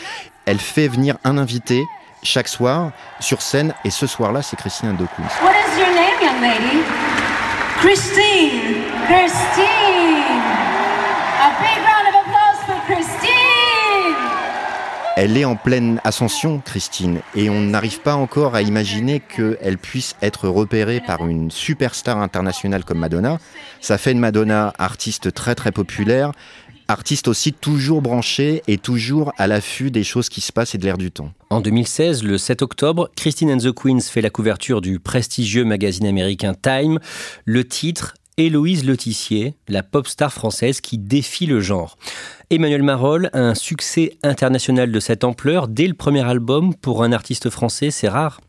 Elle 0.46 0.58
fait 0.58 0.88
venir 0.88 1.18
un 1.22 1.38
invité 1.38 1.84
chaque 2.22 2.48
soir 2.48 2.92
sur 3.20 3.42
scène. 3.42 3.74
Et 3.84 3.90
ce 3.90 4.06
soir-là, 4.06 4.42
c'est 4.42 4.56
Christine 4.56 4.96
Queens. 4.96 5.24
What 5.42 5.52
is 5.52 5.78
your 5.78 5.88
name, 5.88 6.20
young 6.22 6.40
lady? 6.40 6.82
Christine. 7.78 8.84
Christine. 9.06 10.22
A 11.40 11.50
big 11.60 11.78
round 11.82 12.08
of 12.08 12.14
applause 12.22 12.58
for 12.66 12.76
Christine. 12.86 13.32
Elle 15.14 15.36
est 15.36 15.44
en 15.44 15.56
pleine 15.56 16.00
ascension, 16.04 16.62
Christine, 16.64 17.20
et 17.34 17.50
on 17.50 17.60
n'arrive 17.60 18.00
pas 18.00 18.14
encore 18.14 18.54
à 18.54 18.62
imaginer 18.62 19.20
qu'elle 19.20 19.76
puisse 19.76 20.16
être 20.22 20.48
repérée 20.48 21.02
par 21.06 21.26
une 21.26 21.50
superstar 21.50 22.16
internationale 22.18 22.82
comme 22.82 22.98
Madonna. 22.98 23.38
Ça 23.82 23.98
fait 23.98 24.12
une 24.12 24.20
Madonna 24.20 24.72
artiste 24.78 25.34
très 25.34 25.54
très 25.54 25.70
populaire, 25.70 26.32
artiste 26.92 27.26
aussi 27.26 27.52
toujours 27.52 28.02
branché 28.02 28.62
et 28.68 28.78
toujours 28.78 29.32
à 29.38 29.46
l'affût 29.46 29.90
des 29.90 30.04
choses 30.04 30.28
qui 30.28 30.40
se 30.40 30.52
passent 30.52 30.74
et 30.74 30.78
de 30.78 30.84
l'air 30.84 30.98
du 30.98 31.10
temps. 31.10 31.32
En 31.50 31.60
2016, 31.60 32.22
le 32.22 32.38
7 32.38 32.62
octobre, 32.62 33.10
Christine 33.16 33.50
and 33.50 33.58
the 33.58 33.72
Queens 33.72 34.00
fait 34.00 34.20
la 34.20 34.30
couverture 34.30 34.80
du 34.80 35.00
prestigieux 35.00 35.64
magazine 35.64 36.06
américain 36.06 36.54
Time. 36.54 36.98
Le 37.44 37.66
titre 37.66 38.14
Héloïse 38.38 38.84
Letissier, 38.84 39.54
la 39.68 39.82
pop 39.82 40.06
star 40.06 40.32
française 40.32 40.80
qui 40.80 40.98
défie 40.98 41.46
le 41.46 41.60
genre. 41.60 41.96
Emmanuel 42.50 42.82
Marolles, 42.82 43.30
un 43.32 43.54
succès 43.54 44.16
international 44.22 44.90
de 44.90 45.00
cette 45.00 45.24
ampleur 45.24 45.68
dès 45.68 45.86
le 45.86 45.94
premier 45.94 46.24
album 46.24 46.74
pour 46.74 47.02
un 47.02 47.12
artiste 47.12 47.50
français, 47.50 47.90
c'est 47.90 48.08
rare. 48.08 48.40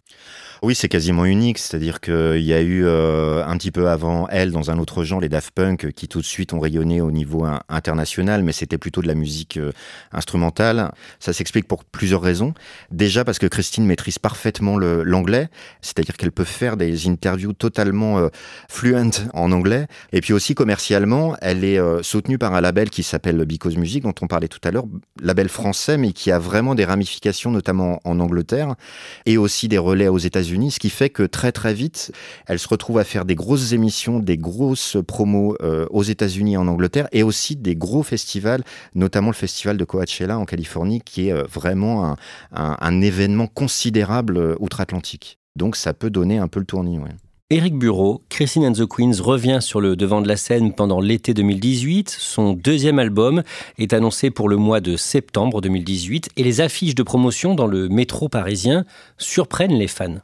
Oui, 0.63 0.75
c'est 0.75 0.87
quasiment 0.87 1.25
unique. 1.25 1.57
C'est-à-dire 1.57 1.99
qu'il 1.99 2.39
y 2.39 2.53
a 2.53 2.61
eu 2.61 2.85
euh, 2.85 3.45
un 3.45 3.57
petit 3.57 3.69
peu 3.69 3.89
avant 3.89 4.29
elle, 4.29 4.51
dans 4.51 4.71
un 4.71 4.79
autre 4.79 5.03
genre, 5.03 5.19
les 5.19 5.27
Daft 5.27 5.51
Punk, 5.51 5.91
qui 5.91 6.07
tout 6.07 6.21
de 6.21 6.25
suite 6.25 6.53
ont 6.53 6.61
rayonné 6.61 7.01
au 7.01 7.11
niveau 7.11 7.45
international, 7.67 8.43
mais 8.43 8.53
c'était 8.53 8.77
plutôt 8.77 9.01
de 9.01 9.07
la 9.07 9.13
musique 9.13 9.57
euh, 9.57 9.73
instrumentale. 10.13 10.93
Ça 11.19 11.33
s'explique 11.33 11.67
pour 11.67 11.83
plusieurs 11.83 12.21
raisons. 12.21 12.53
Déjà 12.91 13.25
parce 13.25 13.39
que 13.39 13.47
Christine 13.47 13.85
maîtrise 13.85 14.19
parfaitement 14.19 14.77
l'anglais, 14.77 15.49
c'est-à-dire 15.81 16.15
qu'elle 16.15 16.31
peut 16.31 16.45
faire 16.45 16.77
des 16.77 17.09
interviews 17.09 17.51
totalement 17.51 18.19
euh, 18.19 18.29
fluent 18.69 18.95
en 19.33 19.51
anglais. 19.51 19.87
Et 20.13 20.21
puis 20.21 20.31
aussi 20.31 20.55
commercialement, 20.55 21.35
elle 21.41 21.65
est 21.65 21.79
soutenue 22.03 22.37
par 22.37 22.53
un 22.53 22.61
label 22.61 22.89
qui 22.89 23.03
s'appelle 23.03 23.43
Because 23.43 23.75
Music, 23.75 24.03
dont 24.03 24.15
on 24.21 24.27
parlait 24.27 24.47
tout 24.47 24.61
à 24.63 24.71
l'heure, 24.71 24.85
label 25.21 25.49
français, 25.49 25.97
mais 25.97 26.13
qui 26.13 26.31
a 26.31 26.39
vraiment 26.39 26.73
des 26.73 26.85
ramifications, 26.85 27.51
notamment 27.51 27.99
en 28.05 28.21
Angleterre, 28.21 28.75
et 29.25 29.37
aussi 29.37 29.67
des 29.67 29.77
relais 29.77 30.07
aux 30.07 30.17
États-Unis 30.17 30.52
ce 30.71 30.79
qui 30.79 30.89
fait 30.89 31.09
que 31.09 31.23
très 31.23 31.51
très 31.51 31.73
vite, 31.73 32.11
elle 32.47 32.59
se 32.59 32.67
retrouve 32.67 32.99
à 32.99 33.03
faire 33.03 33.25
des 33.25 33.35
grosses 33.35 33.73
émissions, 33.73 34.19
des 34.19 34.37
grosses 34.37 34.97
promos 35.05 35.55
euh, 35.61 35.85
aux 35.89 36.03
États-Unis 36.03 36.53
et 36.53 36.57
en 36.57 36.67
Angleterre, 36.67 37.07
et 37.11 37.23
aussi 37.23 37.55
des 37.55 37.75
gros 37.75 38.03
festivals, 38.03 38.63
notamment 38.95 39.29
le 39.29 39.35
festival 39.35 39.77
de 39.77 39.85
Coachella 39.85 40.37
en 40.37 40.45
Californie, 40.45 41.01
qui 41.01 41.27
est 41.27 41.33
euh, 41.33 41.43
vraiment 41.43 42.15
un, 42.51 43.01
événement 43.01 43.47
considérable 43.47 44.37
euh, 44.37 44.55
outre-Atlantique. 44.59 45.39
Donc 45.55 45.75
ça 45.75 45.93
peut 45.93 46.09
donner 46.09 46.37
un 46.37 46.47
peu 46.47 46.59
le 46.59 46.65
tournis. 46.65 46.99
Ouais. 46.99 47.09
Éric 47.53 47.77
Bureau, 47.77 48.23
Christine 48.29 48.65
and 48.65 48.73
the 48.73 48.87
Queens 48.87 49.21
revient 49.21 49.59
sur 49.61 49.79
le 49.79 49.95
devant 49.95 50.21
de 50.21 50.27
la 50.27 50.37
scène 50.37 50.73
pendant 50.73 50.99
l'été 50.99 51.35
2018. 51.35 52.09
Son 52.09 52.53
deuxième 52.53 52.97
album 52.97 53.43
est 53.77 53.93
annoncé 53.93 54.31
pour 54.31 54.49
le 54.49 54.57
mois 54.57 54.81
de 54.81 54.95
septembre 54.95 55.61
2018 55.61 56.29
et 56.35 56.43
les 56.43 56.61
affiches 56.61 56.95
de 56.95 57.03
promotion 57.03 57.53
dans 57.53 57.67
le 57.67 57.89
métro 57.89 58.27
parisien 58.27 58.85
surprennent 59.19 59.77
les 59.77 59.87
fans. 59.87 60.15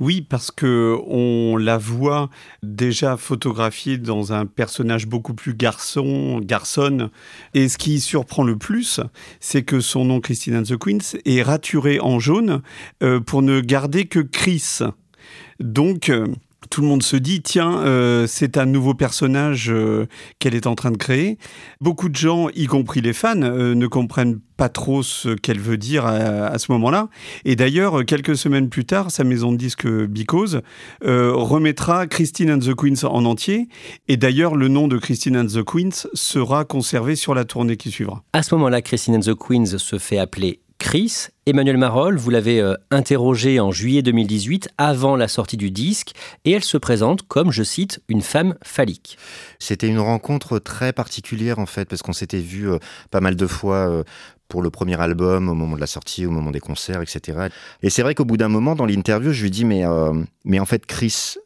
Oui, 0.00 0.22
parce 0.22 0.50
que 0.50 0.96
on 1.06 1.56
la 1.56 1.78
voit 1.78 2.30
déjà 2.62 3.16
photographiée 3.16 3.98
dans 3.98 4.32
un 4.32 4.46
personnage 4.46 5.06
beaucoup 5.06 5.34
plus 5.34 5.54
garçon, 5.54 6.40
garçonne. 6.40 7.10
Et 7.54 7.68
ce 7.68 7.78
qui 7.78 8.00
surprend 8.00 8.44
le 8.44 8.56
plus, 8.56 9.00
c'est 9.40 9.62
que 9.62 9.80
son 9.80 10.04
nom 10.04 10.20
Christine 10.20 10.62
the 10.62 10.76
Queens 10.76 11.18
est 11.24 11.42
raturé 11.42 12.00
en 12.00 12.18
jaune 12.18 12.62
euh, 13.02 13.20
pour 13.20 13.42
ne 13.42 13.60
garder 13.60 14.04
que 14.06 14.20
Chris. 14.20 14.80
Donc 15.60 16.08
euh, 16.08 16.26
tout 16.72 16.80
le 16.80 16.86
monde 16.86 17.02
se 17.02 17.16
dit 17.16 17.42
tiens, 17.42 17.82
euh, 17.82 18.26
c'est 18.26 18.56
un 18.56 18.64
nouveau 18.64 18.94
personnage 18.94 19.70
euh, 19.70 20.06
qu'elle 20.38 20.54
est 20.54 20.66
en 20.66 20.74
train 20.74 20.90
de 20.90 20.96
créer. 20.96 21.36
Beaucoup 21.82 22.08
de 22.08 22.16
gens, 22.16 22.48
y 22.54 22.64
compris 22.64 23.02
les 23.02 23.12
fans, 23.12 23.42
euh, 23.42 23.74
ne 23.74 23.86
comprennent 23.86 24.40
pas 24.56 24.70
trop 24.70 25.02
ce 25.02 25.34
qu'elle 25.34 25.60
veut 25.60 25.76
dire 25.76 26.06
à, 26.06 26.56
ce 26.58 26.72
moment-là. 26.72 27.08
Et 27.44 27.56
d'ailleurs, 27.56 28.06
quelques 28.06 28.36
semaines 28.36 28.70
plus 28.70 28.86
tard, 28.86 29.10
sa 29.10 29.24
maison 29.24 29.50
de 29.50 29.56
disques 29.56 29.88
Because 29.88 30.60
remettra 31.02 32.06
Christine 32.06 32.52
and 32.52 32.58
the 32.60 32.74
Queens 32.74 33.04
en 33.04 33.24
entier. 33.24 33.66
Et 34.06 34.16
d'ailleurs, 34.16 34.54
le 34.54 34.68
nom 34.68 34.86
de 34.86 34.98
Christine 34.98 35.36
and 35.36 35.46
the 35.46 35.64
Queens 35.64 36.06
sera 36.14 36.64
conservé 36.64 37.16
sur 37.16 37.34
la 37.34 37.44
tournée 37.44 37.76
qui 37.76 37.90
suivra. 37.90 38.22
À 38.34 38.44
ce 38.44 38.54
moment-là, 38.54 38.82
Christine 38.82 39.16
and 39.16 39.20
the 39.20 39.34
Queens 39.34 39.78
se 39.78 39.98
fait 39.98 40.18
appeler 40.18 40.60
Chris. 40.82 41.28
Emmanuel 41.46 41.76
Marol, 41.76 42.16
vous 42.16 42.30
l'avez 42.30 42.60
euh, 42.60 42.74
interrogée 42.90 43.60
en 43.60 43.70
juillet 43.70 44.02
2018, 44.02 44.68
avant 44.78 45.14
la 45.14 45.28
sortie 45.28 45.56
du 45.56 45.70
disque, 45.70 46.10
et 46.44 46.50
elle 46.50 46.64
se 46.64 46.76
présente 46.76 47.22
comme, 47.22 47.52
je 47.52 47.62
cite, 47.62 48.02
une 48.08 48.20
femme 48.20 48.56
phallique. 48.64 49.16
C'était 49.60 49.86
une 49.86 50.00
rencontre 50.00 50.58
très 50.58 50.92
particulière 50.92 51.60
en 51.60 51.66
fait, 51.66 51.88
parce 51.88 52.02
qu'on 52.02 52.12
s'était 52.12 52.40
vu 52.40 52.68
euh, 52.68 52.78
pas 53.12 53.20
mal 53.20 53.36
de 53.36 53.46
fois 53.46 53.88
euh, 53.88 54.02
pour 54.48 54.60
le 54.60 54.70
premier 54.70 55.00
album, 55.00 55.48
au 55.48 55.54
moment 55.54 55.76
de 55.76 55.80
la 55.80 55.86
sortie, 55.86 56.26
au 56.26 56.32
moment 56.32 56.50
des 56.50 56.60
concerts, 56.60 57.00
etc. 57.00 57.46
Et 57.82 57.88
c'est 57.88 58.02
vrai 58.02 58.16
qu'au 58.16 58.24
bout 58.24 58.36
d'un 58.36 58.48
moment, 58.48 58.74
dans 58.74 58.84
l'interview, 58.84 59.32
je 59.32 59.44
lui 59.44 59.52
dis, 59.52 59.64
mais, 59.64 59.84
mais 60.44 60.58
en 60.58 60.66
fait, 60.66 60.84
Chris, 60.84 61.36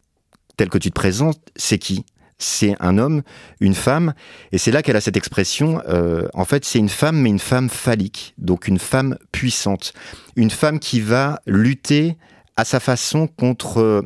tel 0.56 0.70
que 0.70 0.78
tu 0.78 0.88
te 0.88 0.94
présentes, 0.94 1.38
c'est 1.56 1.78
qui? 1.78 2.06
C'est 2.38 2.74
un 2.80 2.98
homme, 2.98 3.22
une 3.60 3.74
femme, 3.74 4.12
et 4.52 4.58
c'est 4.58 4.70
là 4.70 4.82
qu'elle 4.82 4.96
a 4.96 5.00
cette 5.00 5.16
expression, 5.16 5.82
euh, 5.88 6.28
en 6.34 6.44
fait 6.44 6.64
c'est 6.64 6.78
une 6.78 6.88
femme, 6.88 7.20
mais 7.20 7.30
une 7.30 7.38
femme 7.38 7.68
phallique, 7.68 8.34
donc 8.38 8.68
une 8.68 8.78
femme 8.78 9.16
puissante, 9.32 9.92
une 10.36 10.50
femme 10.50 10.78
qui 10.78 11.00
va 11.00 11.40
lutter 11.46 12.16
à 12.56 12.64
sa 12.64 12.80
façon 12.80 13.26
contre 13.26 13.80
euh, 13.80 14.02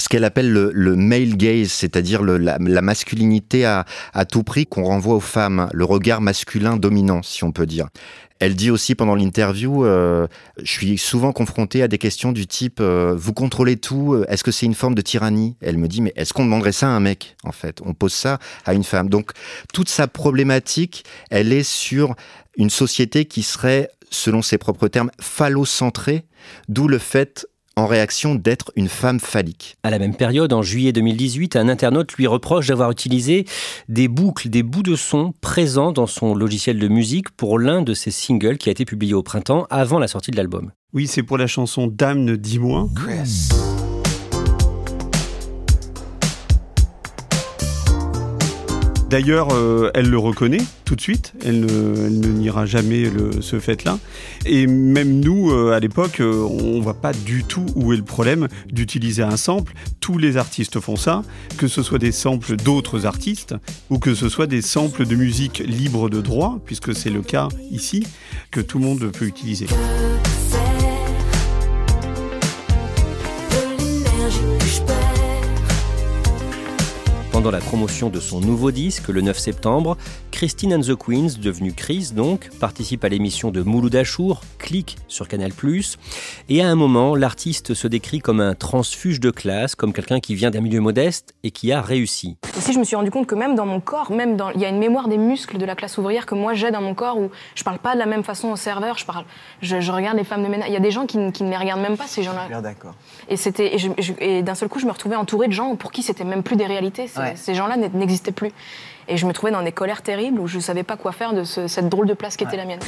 ce 0.00 0.08
qu'elle 0.08 0.24
appelle 0.24 0.50
le, 0.50 0.96
male 0.96 1.36
gaze, 1.36 1.70
c'est-à-dire 1.70 2.22
la, 2.22 2.82
masculinité 2.82 3.64
à, 3.64 3.84
tout 4.28 4.42
prix 4.42 4.66
qu'on 4.66 4.84
renvoie 4.84 5.14
aux 5.14 5.20
femmes, 5.20 5.68
le 5.72 5.84
regard 5.84 6.20
masculin 6.20 6.76
dominant, 6.76 7.22
si 7.22 7.44
on 7.44 7.52
peut 7.52 7.66
dire. 7.66 7.88
Elle 8.40 8.54
dit 8.54 8.70
aussi 8.70 8.94
pendant 8.94 9.14
l'interview, 9.14 9.84
euh, 9.84 10.26
je 10.62 10.70
suis 10.72 10.96
souvent 10.96 11.30
confronté 11.30 11.82
à 11.82 11.88
des 11.88 11.98
questions 11.98 12.32
du 12.32 12.46
type 12.46 12.80
euh, 12.80 13.14
vous 13.14 13.34
contrôlez 13.34 13.76
tout, 13.76 14.14
euh, 14.14 14.24
est-ce 14.30 14.42
que 14.42 14.50
c'est 14.50 14.64
une 14.64 14.74
forme 14.74 14.94
de 14.94 15.02
tyrannie? 15.02 15.56
Elle 15.60 15.76
me 15.76 15.88
dit 15.88 16.00
mais 16.00 16.14
est-ce 16.16 16.32
qu'on 16.32 16.46
demanderait 16.46 16.72
ça 16.72 16.86
à 16.86 16.90
un 16.90 17.00
mec 17.00 17.36
en 17.44 17.52
fait? 17.52 17.82
On 17.84 17.92
pose 17.92 18.14
ça 18.14 18.38
à 18.64 18.72
une 18.72 18.82
femme. 18.82 19.10
Donc 19.10 19.32
toute 19.74 19.90
sa 19.90 20.08
problématique, 20.08 21.04
elle 21.30 21.52
est 21.52 21.62
sur 21.62 22.14
une 22.56 22.70
société 22.70 23.26
qui 23.26 23.42
serait 23.42 23.90
selon 24.10 24.40
ses 24.40 24.56
propres 24.56 24.88
termes 24.88 25.10
phallocentrée, 25.20 26.24
d'où 26.70 26.88
le 26.88 26.98
fait 26.98 27.46
en 27.76 27.86
réaction 27.86 28.34
d'être 28.34 28.72
une 28.76 28.88
femme 28.88 29.20
phallique. 29.20 29.76
À 29.82 29.90
la 29.90 29.98
même 29.98 30.14
période, 30.14 30.52
en 30.52 30.62
juillet 30.62 30.92
2018, 30.92 31.56
un 31.56 31.68
internaute 31.68 32.12
lui 32.14 32.26
reproche 32.26 32.68
d'avoir 32.68 32.90
utilisé 32.90 33.46
des 33.88 34.08
boucles, 34.08 34.48
des 34.48 34.62
bouts 34.62 34.82
de 34.82 34.96
son 34.96 35.32
présents 35.40 35.92
dans 35.92 36.06
son 36.06 36.34
logiciel 36.34 36.78
de 36.78 36.88
musique 36.88 37.30
pour 37.30 37.58
l'un 37.58 37.82
de 37.82 37.94
ses 37.94 38.10
singles 38.10 38.58
qui 38.58 38.68
a 38.68 38.72
été 38.72 38.84
publié 38.84 39.14
au 39.14 39.22
printemps 39.22 39.66
avant 39.70 39.98
la 39.98 40.08
sortie 40.08 40.30
de 40.30 40.36
l'album. 40.36 40.72
Oui, 40.92 41.06
c'est 41.06 41.22
pour 41.22 41.38
la 41.38 41.46
chanson 41.46 41.86
Dame 41.86 42.20
ne 42.24 42.36
dis-moi. 42.36 42.88
D'ailleurs, 49.10 49.48
euh, 49.50 49.90
elle 49.94 50.08
le 50.08 50.18
reconnaît 50.18 50.62
tout 50.84 50.94
de 50.94 51.00
suite. 51.00 51.32
Elle 51.44 51.62
ne, 51.62 52.28
niera 52.28 52.64
jamais 52.64 53.10
ce 53.40 53.58
fait-là. 53.58 53.98
Et 54.46 54.68
même 54.68 55.18
nous, 55.18 55.50
euh, 55.50 55.72
à 55.72 55.80
l'époque, 55.80 56.20
euh, 56.20 56.46
on 56.48 56.76
ne 56.76 56.80
voit 56.80 56.94
pas 56.94 57.12
du 57.12 57.42
tout 57.42 57.66
où 57.74 57.92
est 57.92 57.96
le 57.96 58.04
problème 58.04 58.46
d'utiliser 58.70 59.24
un 59.24 59.36
sample. 59.36 59.72
Tous 59.98 60.16
les 60.16 60.36
artistes 60.36 60.78
font 60.78 60.94
ça, 60.94 61.24
que 61.58 61.66
ce 61.66 61.82
soit 61.82 61.98
des 61.98 62.12
samples 62.12 62.54
d'autres 62.54 63.04
artistes 63.04 63.56
ou 63.90 63.98
que 63.98 64.14
ce 64.14 64.28
soit 64.28 64.46
des 64.46 64.62
samples 64.62 65.04
de 65.04 65.16
musique 65.16 65.58
libre 65.58 66.08
de 66.08 66.20
droit, 66.20 66.60
puisque 66.64 66.94
c'est 66.94 67.10
le 67.10 67.22
cas 67.22 67.48
ici, 67.72 68.06
que 68.52 68.60
tout 68.60 68.78
le 68.78 68.84
monde 68.84 69.10
peut 69.10 69.26
utiliser. 69.26 69.66
Pendant 77.40 77.52
la 77.52 77.60
promotion 77.60 78.10
de 78.10 78.20
son 78.20 78.38
nouveau 78.38 78.70
disque, 78.70 79.08
le 79.08 79.22
9 79.22 79.38
septembre, 79.38 79.96
Christine 80.30 80.74
and 80.74 80.80
the 80.80 80.94
Queens, 80.94 81.38
devenue 81.40 81.72
Chris 81.72 82.10
donc, 82.14 82.50
participe 82.60 83.02
à 83.02 83.08
l'émission 83.08 83.50
de 83.50 83.62
Mouloud 83.62 83.96
Achour, 83.96 84.42
Clique 84.58 84.98
sur 85.08 85.26
Canal+. 85.26 85.50
Et 86.50 86.60
à 86.60 86.68
un 86.68 86.74
moment, 86.74 87.16
l'artiste 87.16 87.72
se 87.72 87.88
décrit 87.88 88.18
comme 88.18 88.40
un 88.42 88.54
transfuge 88.54 89.20
de 89.20 89.30
classe, 89.30 89.74
comme 89.74 89.94
quelqu'un 89.94 90.20
qui 90.20 90.34
vient 90.34 90.50
d'un 90.50 90.60
milieu 90.60 90.80
modeste 90.80 91.34
et 91.42 91.50
qui 91.50 91.72
a 91.72 91.80
réussi. 91.80 92.36
Aussi, 92.58 92.74
je 92.74 92.78
me 92.78 92.84
suis 92.84 92.94
rendu 92.94 93.10
compte 93.10 93.26
que 93.26 93.34
même 93.34 93.54
dans 93.54 93.64
mon 93.64 93.80
corps, 93.80 94.12
même 94.12 94.36
dans, 94.36 94.50
il 94.50 94.60
y 94.60 94.66
a 94.66 94.68
une 94.68 94.78
mémoire 94.78 95.08
des 95.08 95.16
muscles 95.16 95.56
de 95.56 95.64
la 95.64 95.74
classe 95.74 95.96
ouvrière 95.96 96.26
que 96.26 96.34
moi 96.34 96.52
j'ai 96.52 96.70
dans 96.70 96.82
mon 96.82 96.94
corps 96.94 97.16
où 97.16 97.30
je 97.54 97.64
parle 97.64 97.78
pas 97.78 97.94
de 97.94 98.00
la 98.00 98.06
même 98.06 98.22
façon 98.22 98.48
au 98.48 98.56
serveur, 98.56 98.98
je 98.98 99.06
parle, 99.06 99.24
je, 99.62 99.80
je 99.80 99.92
regarde 99.92 100.18
les 100.18 100.24
femmes 100.24 100.42
de 100.44 100.48
ménage. 100.48 100.68
Il 100.68 100.74
y 100.74 100.76
a 100.76 100.80
des 100.80 100.90
gens 100.90 101.06
qui, 101.06 101.16
ne- 101.16 101.30
qui 101.30 101.42
ne 101.42 101.48
les 101.48 101.56
regardent 101.56 101.80
même 101.80 101.96
pas 101.96 102.06
ces 102.06 102.22
gens-là. 102.22 102.60
D'accord. 102.60 102.96
Et 103.30 103.38
c'était, 103.38 103.74
et, 104.20 104.42
d'un 104.42 104.54
seul 104.54 104.68
coup, 104.68 104.78
je 104.78 104.84
me 104.84 104.92
retrouvais 104.92 105.16
entourée 105.16 105.48
de 105.48 105.54
gens 105.54 105.74
pour 105.76 105.90
qui 105.90 106.02
c'était 106.02 106.24
même 106.24 106.42
plus 106.42 106.56
des 106.56 106.66
réalités. 106.66 107.08
Ouais. 107.30 107.36
Ces 107.36 107.54
gens-là 107.54 107.76
n'e- 107.76 107.88
n'existaient 107.94 108.32
plus. 108.32 108.50
Et 109.08 109.16
je 109.16 109.26
me 109.26 109.32
trouvais 109.32 109.52
dans 109.52 109.62
des 109.62 109.72
colères 109.72 110.02
terribles 110.02 110.38
où 110.40 110.46
je 110.46 110.58
savais 110.60 110.82
pas 110.84 110.96
quoi 110.96 111.12
faire 111.12 111.32
de 111.34 111.44
ce- 111.44 111.66
cette 111.68 111.88
drôle 111.88 112.06
de 112.06 112.14
place 112.14 112.36
qui 112.36 112.44
était 112.44 112.56
la 112.56 112.64
mienne. 112.64 112.80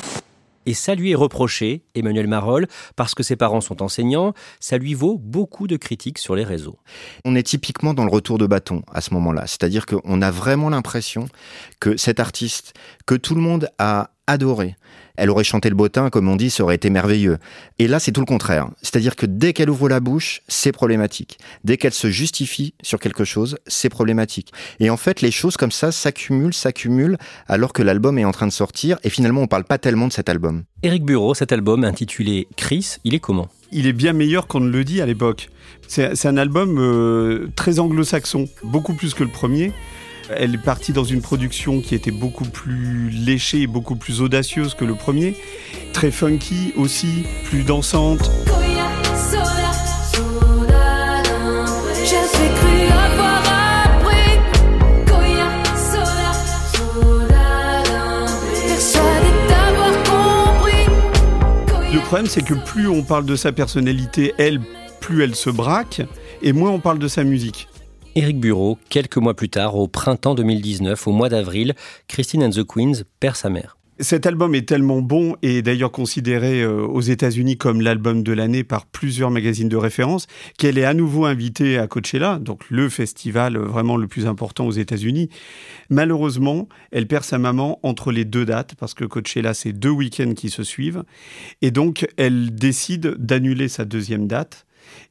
Et 0.64 0.74
ça 0.74 0.94
lui 0.94 1.10
est 1.10 1.16
reproché, 1.16 1.82
Emmanuel 1.96 2.28
Marolles, 2.28 2.68
parce 2.94 3.16
que 3.16 3.24
ses 3.24 3.34
parents 3.34 3.60
sont 3.60 3.82
enseignants, 3.82 4.32
ça 4.60 4.78
lui 4.78 4.94
vaut 4.94 5.18
beaucoup 5.18 5.66
de 5.66 5.76
critiques 5.76 6.18
sur 6.20 6.36
les 6.36 6.44
réseaux. 6.44 6.78
On 7.24 7.34
est 7.34 7.42
typiquement 7.42 7.94
dans 7.94 8.04
le 8.04 8.12
retour 8.12 8.38
de 8.38 8.46
bâton 8.46 8.82
à 8.92 9.00
ce 9.00 9.12
moment-là. 9.14 9.48
C'est-à-dire 9.48 9.86
qu'on 9.86 10.22
a 10.22 10.30
vraiment 10.30 10.70
l'impression 10.70 11.26
que 11.80 11.96
cet 11.96 12.20
artiste, 12.20 12.74
que 13.06 13.14
tout 13.14 13.34
le 13.34 13.40
monde 13.40 13.68
a 13.78 14.10
adoré, 14.26 14.76
elle 15.16 15.30
aurait 15.30 15.44
chanté 15.44 15.68
le 15.68 15.74
bottin, 15.74 16.10
comme 16.10 16.28
on 16.28 16.36
dit, 16.36 16.50
ça 16.50 16.62
aurait 16.62 16.76
été 16.76 16.90
merveilleux. 16.90 17.38
Et 17.78 17.86
là, 17.86 18.00
c'est 18.00 18.12
tout 18.12 18.20
le 18.20 18.26
contraire. 18.26 18.68
C'est-à-dire 18.80 19.16
que 19.16 19.26
dès 19.26 19.52
qu'elle 19.52 19.70
ouvre 19.70 19.88
la 19.88 20.00
bouche, 20.00 20.42
c'est 20.48 20.72
problématique. 20.72 21.38
Dès 21.64 21.76
qu'elle 21.76 21.92
se 21.92 22.10
justifie 22.10 22.74
sur 22.82 22.98
quelque 22.98 23.24
chose, 23.24 23.58
c'est 23.66 23.88
problématique. 23.88 24.52
Et 24.80 24.90
en 24.90 24.96
fait, 24.96 25.20
les 25.20 25.30
choses 25.30 25.56
comme 25.56 25.70
ça 25.70 25.92
s'accumulent, 25.92 26.54
s'accumulent, 26.54 27.18
alors 27.46 27.72
que 27.72 27.82
l'album 27.82 28.18
est 28.18 28.24
en 28.24 28.32
train 28.32 28.46
de 28.46 28.52
sortir, 28.52 28.98
et 29.04 29.10
finalement, 29.10 29.42
on 29.42 29.46
parle 29.46 29.64
pas 29.64 29.78
tellement 29.78 30.08
de 30.08 30.12
cet 30.12 30.28
album. 30.28 30.64
Éric 30.82 31.04
Bureau, 31.04 31.34
cet 31.34 31.52
album 31.52 31.84
intitulé 31.84 32.48
Chris, 32.56 32.96
il 33.04 33.14
est 33.14 33.20
comment? 33.20 33.48
Il 33.70 33.86
est 33.86 33.92
bien 33.92 34.12
meilleur 34.12 34.46
qu'on 34.46 34.60
ne 34.60 34.70
le 34.70 34.84
dit 34.84 35.00
à 35.00 35.06
l'époque. 35.06 35.48
C'est 35.88 36.14
c'est 36.14 36.28
un 36.28 36.36
album 36.36 36.78
euh, 36.78 37.48
très 37.56 37.78
anglo-saxon, 37.78 38.48
beaucoup 38.64 38.94
plus 38.94 39.14
que 39.14 39.24
le 39.24 39.30
premier. 39.30 39.72
Elle 40.30 40.54
est 40.54 40.58
partie 40.58 40.92
dans 40.92 41.04
une 41.04 41.20
production 41.20 41.80
qui 41.80 41.94
était 41.94 42.10
beaucoup 42.10 42.44
plus 42.44 43.10
léchée 43.10 43.62
et 43.62 43.66
beaucoup 43.66 43.96
plus 43.96 44.20
audacieuse 44.20 44.74
que 44.74 44.84
le 44.84 44.94
premier. 44.94 45.36
Très 45.92 46.10
funky 46.10 46.72
aussi, 46.76 47.24
plus 47.44 47.64
dansante. 47.64 48.30
Le 61.92 62.00
problème, 62.00 62.26
c'est 62.26 62.44
que 62.44 62.54
plus 62.54 62.88
on 62.88 63.02
parle 63.02 63.24
de 63.24 63.36
sa 63.36 63.52
personnalité, 63.52 64.34
elle, 64.36 64.60
plus 65.00 65.24
elle 65.24 65.34
se 65.34 65.48
braque, 65.48 66.02
et 66.42 66.52
moins 66.52 66.70
on 66.70 66.78
parle 66.78 66.98
de 66.98 67.08
sa 67.08 67.24
musique. 67.24 67.68
Éric 68.14 68.38
Bureau, 68.40 68.78
quelques 68.90 69.16
mois 69.16 69.34
plus 69.34 69.48
tard, 69.48 69.74
au 69.76 69.88
printemps 69.88 70.34
2019, 70.34 71.06
au 71.06 71.12
mois 71.12 71.30
d'avril, 71.30 71.74
Christine 72.08 72.44
and 72.44 72.50
the 72.50 72.62
Queens 72.62 73.04
perd 73.20 73.36
sa 73.36 73.48
mère. 73.48 73.78
Cet 74.00 74.26
album 74.26 74.54
est 74.54 74.68
tellement 74.68 75.00
bon 75.00 75.36
et 75.40 75.62
d'ailleurs 75.62 75.92
considéré 75.92 76.60
euh, 76.60 76.82
aux 76.82 77.00
États-Unis 77.00 77.56
comme 77.56 77.80
l'album 77.80 78.22
de 78.22 78.32
l'année 78.32 78.64
par 78.64 78.84
plusieurs 78.84 79.30
magazines 79.30 79.68
de 79.68 79.76
référence 79.76 80.26
qu'elle 80.58 80.76
est 80.76 80.84
à 80.84 80.92
nouveau 80.92 81.24
invitée 81.24 81.78
à 81.78 81.86
Coachella, 81.86 82.38
donc 82.38 82.68
le 82.68 82.90
festival 82.90 83.56
euh, 83.56 83.64
vraiment 83.64 83.96
le 83.96 84.08
plus 84.08 84.26
important 84.26 84.66
aux 84.66 84.72
États-Unis. 84.72 85.30
Malheureusement, 85.88 86.68
elle 86.90 87.06
perd 87.06 87.24
sa 87.24 87.38
maman 87.38 87.78
entre 87.82 88.12
les 88.12 88.26
deux 88.26 88.44
dates 88.44 88.74
parce 88.74 88.92
que 88.92 89.06
Coachella 89.06 89.54
c'est 89.54 89.72
deux 89.72 89.90
week-ends 89.90 90.34
qui 90.34 90.50
se 90.50 90.64
suivent 90.64 91.04
et 91.62 91.70
donc 91.70 92.06
elle 92.18 92.54
décide 92.54 93.14
d'annuler 93.18 93.68
sa 93.68 93.86
deuxième 93.86 94.26
date 94.26 94.66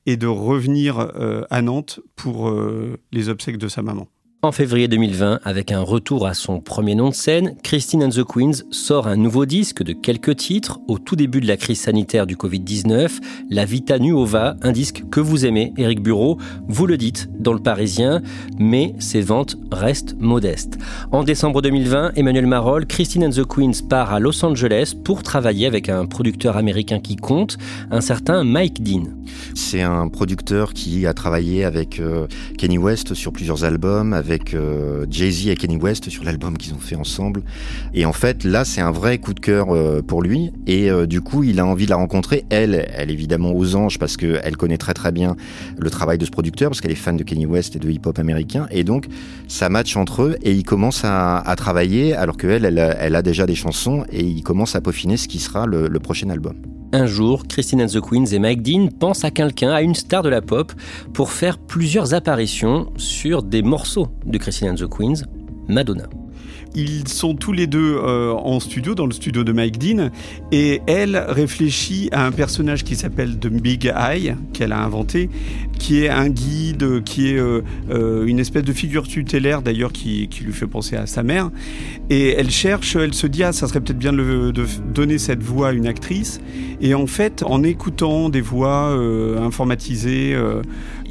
et 0.05 0.17
de 0.17 0.27
revenir 0.27 0.99
euh, 0.99 1.43
à 1.49 1.61
Nantes 1.61 1.99
pour 2.15 2.49
euh, 2.49 2.97
les 3.11 3.29
obsèques 3.29 3.57
de 3.57 3.67
sa 3.67 3.81
maman. 3.81 4.07
En 4.43 4.51
février 4.51 4.87
2020, 4.87 5.41
avec 5.43 5.71
un 5.71 5.81
retour 5.81 6.25
à 6.25 6.33
son 6.33 6.61
premier 6.61 6.95
nom 6.95 7.09
de 7.09 7.13
scène, 7.13 7.55
Christine 7.61 8.05
and 8.05 8.09
the 8.09 8.23
Queens 8.23 8.63
sort 8.71 9.05
un 9.05 9.15
nouveau 9.15 9.45
disque 9.45 9.83
de 9.83 9.93
quelques 9.93 10.35
titres 10.35 10.79
au 10.87 10.97
tout 10.97 11.15
début 11.15 11.41
de 11.41 11.47
la 11.47 11.57
crise 11.57 11.81
sanitaire 11.81 12.25
du 12.25 12.35
Covid-19, 12.35 13.19
La 13.51 13.65
Vita 13.65 13.99
Nuova, 13.99 14.55
un 14.63 14.71
disque 14.71 15.03
que 15.11 15.19
vous 15.19 15.45
aimez, 15.45 15.73
Éric 15.77 16.01
Bureau, 16.01 16.39
vous 16.67 16.87
le 16.87 16.97
dites 16.97 17.29
dans 17.39 17.53
le 17.53 17.59
Parisien, 17.59 18.23
mais 18.57 18.95
ses 18.97 19.21
ventes 19.21 19.57
restent 19.71 20.15
modestes. 20.19 20.79
En 21.11 21.23
décembre 21.23 21.61
2020, 21.61 22.13
Emmanuel 22.15 22.47
Marolles, 22.47 22.87
Christine 22.87 23.25
and 23.25 23.29
the 23.29 23.45
Queens 23.45 23.83
part 23.87 24.11
à 24.11 24.19
Los 24.19 24.43
Angeles 24.43 24.95
pour 25.05 25.21
travailler 25.21 25.67
avec 25.67 25.87
un 25.87 26.07
producteur 26.07 26.57
américain 26.57 26.99
qui 26.99 27.15
compte, 27.15 27.59
un 27.91 28.01
certain 28.01 28.43
Mike 28.43 28.81
Dean. 28.81 29.03
C'est 29.53 29.83
un 29.83 30.07
producteur 30.07 30.73
qui 30.73 31.05
a 31.05 31.13
travaillé 31.13 31.63
avec 31.63 31.99
euh, 31.99 32.25
Kenny 32.57 32.79
West 32.79 33.13
sur 33.13 33.31
plusieurs 33.31 33.63
albums, 33.65 34.13
euh, 34.53 35.05
Jay-Z 35.09 35.47
et 35.47 35.55
Kenny 35.55 35.77
West 35.77 36.09
sur 36.09 36.23
l'album 36.23 36.57
qu'ils 36.57 36.73
ont 36.73 36.79
fait 36.79 36.95
ensemble. 36.95 37.43
Et 37.93 38.05
en 38.05 38.13
fait, 38.13 38.43
là, 38.43 38.65
c'est 38.65 38.81
un 38.81 38.91
vrai 38.91 39.17
coup 39.17 39.33
de 39.33 39.39
cœur 39.39 39.71
euh, 39.71 40.01
pour 40.01 40.21
lui. 40.21 40.51
Et 40.67 40.89
euh, 40.89 41.05
du 41.05 41.21
coup, 41.21 41.43
il 41.43 41.59
a 41.59 41.65
envie 41.65 41.85
de 41.85 41.89
la 41.89 41.97
rencontrer. 41.97 42.45
Elle, 42.49 42.87
elle 42.93 43.09
est 43.09 43.13
évidemment 43.13 43.51
aux 43.51 43.75
anges 43.75 43.99
parce 43.99 44.17
qu'elle 44.17 44.57
connaît 44.57 44.77
très 44.77 44.93
très 44.93 45.11
bien 45.11 45.35
le 45.77 45.89
travail 45.89 46.17
de 46.17 46.25
ce 46.25 46.31
producteur, 46.31 46.69
parce 46.69 46.81
qu'elle 46.81 46.91
est 46.91 46.95
fan 46.95 47.17
de 47.17 47.23
Kenny 47.23 47.45
West 47.45 47.75
et 47.75 47.79
de 47.79 47.89
hip-hop 47.89 48.17
américain. 48.19 48.67
Et 48.71 48.83
donc, 48.83 49.07
ça 49.47 49.69
match 49.69 49.95
entre 49.95 50.23
eux 50.23 50.37
et 50.41 50.51
ils 50.51 50.63
commencent 50.63 51.05
à, 51.05 51.43
travailler 51.57 52.13
alors 52.13 52.37
qu'elle, 52.37 52.65
elle, 52.65 52.95
elle 52.99 53.15
a 53.15 53.21
déjà 53.21 53.45
des 53.45 53.55
chansons 53.55 54.05
et 54.11 54.23
ils 54.23 54.41
commencent 54.41 54.75
à 54.75 54.81
peaufiner 54.81 55.17
ce 55.17 55.27
qui 55.27 55.39
sera 55.39 55.67
le 55.67 55.99
prochain 55.99 56.29
album. 56.29 56.55
Un 56.93 57.05
jour, 57.05 57.43
Christine 57.47 57.81
and 57.81 57.87
the 57.87 58.01
Queens 58.01 58.33
et 58.33 58.39
Mike 58.39 58.63
Dean 58.63 58.89
pensent 58.89 59.23
à 59.23 59.31
quelqu'un, 59.31 59.71
à 59.71 59.81
une 59.81 59.95
star 59.95 60.23
de 60.23 60.29
la 60.29 60.41
pop, 60.41 60.73
pour 61.13 61.31
faire 61.31 61.57
plusieurs 61.57 62.13
apparitions 62.13 62.91
sur 62.97 63.43
des 63.43 63.61
morceaux 63.61 64.07
de 64.25 64.37
Christine 64.37 64.71
and 64.71 64.75
the 64.75 64.87
Queens, 64.89 65.23
Madonna. 65.67 66.09
Ils 66.73 67.07
sont 67.09 67.35
tous 67.35 67.51
les 67.51 67.67
deux 67.67 67.97
euh, 67.97 68.31
en 68.31 68.61
studio, 68.61 68.95
dans 68.95 69.05
le 69.05 69.11
studio 69.11 69.43
de 69.43 69.51
Mike 69.51 69.77
Dean, 69.77 70.09
et 70.53 70.81
elle 70.87 71.17
réfléchit 71.17 72.07
à 72.13 72.25
un 72.25 72.31
personnage 72.31 72.85
qui 72.85 72.95
s'appelle 72.95 73.37
The 73.37 73.47
Big 73.47 73.91
Eye, 73.93 74.35
qu'elle 74.53 74.71
a 74.71 74.81
inventé, 74.81 75.29
qui 75.77 76.03
est 76.03 76.09
un 76.09 76.29
guide, 76.29 77.03
qui 77.03 77.29
est 77.29 77.37
euh, 77.37 77.61
euh, 77.89 78.25
une 78.25 78.39
espèce 78.39 78.63
de 78.63 78.71
figure 78.71 79.05
tutélaire 79.05 79.61
d'ailleurs 79.61 79.91
qui, 79.91 80.29
lui 80.41 80.53
fait 80.53 80.67
penser 80.67 80.95
à 80.95 81.07
sa 81.07 81.23
mère. 81.23 81.51
Et 82.09 82.29
elle 82.29 82.49
cherche, 82.49 82.95
elle 82.95 83.13
se 83.13 83.27
dit, 83.27 83.43
ah, 83.43 83.51
ça 83.51 83.67
serait 83.67 83.81
peut-être 83.81 83.99
bien 83.99 84.13
de, 84.13 84.53
donner 84.93 85.17
cette 85.17 85.43
voix 85.43 85.69
à 85.69 85.71
une 85.73 85.87
actrice. 85.87 86.39
Et 86.79 86.93
en 86.93 87.07
fait, 87.07 87.43
en 87.43 87.63
écoutant 87.63 88.29
des 88.29 88.41
voix 88.41 88.97
informatisées, 89.39 90.35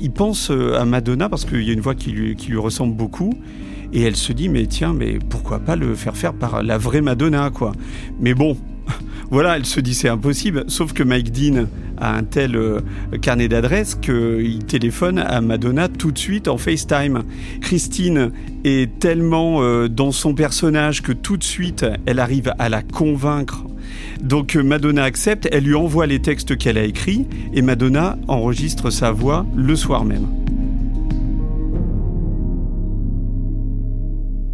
il 0.01 0.11
pense 0.11 0.51
à 0.51 0.85
Madonna 0.85 1.29
parce 1.29 1.45
qu'il 1.45 1.63
y 1.63 1.71
a 1.71 1.73
une 1.73 1.81
voix 1.81 1.95
qui 1.95 2.11
lui 2.11 2.59
ressemble 2.59 2.97
beaucoup. 2.97 3.35
Et 3.93 4.03
elle 4.03 4.17
se 4.17 4.33
dit, 4.33 4.49
mais 4.49 4.67
tiens, 4.67 4.95
mais 4.95 5.19
pourquoi 5.19 5.59
pas 5.59 5.77
le 5.77 5.95
faire 5.95 6.17
faire 6.17 6.33
par 6.33 6.63
la 6.63 6.79
vraie 6.79 7.01
Madonna, 7.01 7.51
quoi. 7.51 7.73
Mais 8.21 8.35
bon, 8.35 8.57
voilà, 9.31 9.57
elle 9.57 9.67
se 9.67 9.81
dit, 9.81 9.95
c'est 9.95 10.09
impossible. 10.09 10.65
Sauf 10.69 10.93
que 10.93 11.03
Mike 11.03 11.33
Dean 11.33 11.67
a 11.99 12.17
un 12.17 12.25
tel 12.25 12.57
euh, 12.57 12.81
carnet 13.21 13.49
d'adresses 13.49 13.95
qu'il 13.95 14.65
téléphone 14.65 15.19
à 15.19 15.41
Madonna 15.41 15.89
tout 15.89 16.13
de 16.13 16.19
suite 16.19 16.49
en 16.49 16.57
FaceTime. 16.57 17.23
Christine 17.61 18.33
est 18.65 18.99
tellement 18.99 19.63
euh, 19.63 19.89
dans 19.89 20.13
son 20.13 20.35
personnage 20.35 21.03
que 21.03 21.13
tout 21.13 21.37
de 21.37 21.45
suite, 21.45 21.85
elle 22.07 22.19
arrive 22.19 22.53
à 22.59 22.69
la 22.69 22.83
convaincre. 22.83 23.65
Donc 24.23 24.57
euh, 24.57 24.63
Madonna 24.63 25.05
accepte, 25.05 25.49
elle 25.53 25.65
lui 25.65 25.75
envoie 25.75 26.07
les 26.07 26.21
textes 26.21 26.57
qu'elle 26.57 26.79
a 26.79 26.85
écrits 26.85 27.27
et 27.53 27.63
Madonna 27.63 28.17
enregistre 28.29 28.91
sa 28.91 29.13
voix 29.13 29.47
le 29.55 29.77
soir 29.77 30.05
même. 30.05 30.27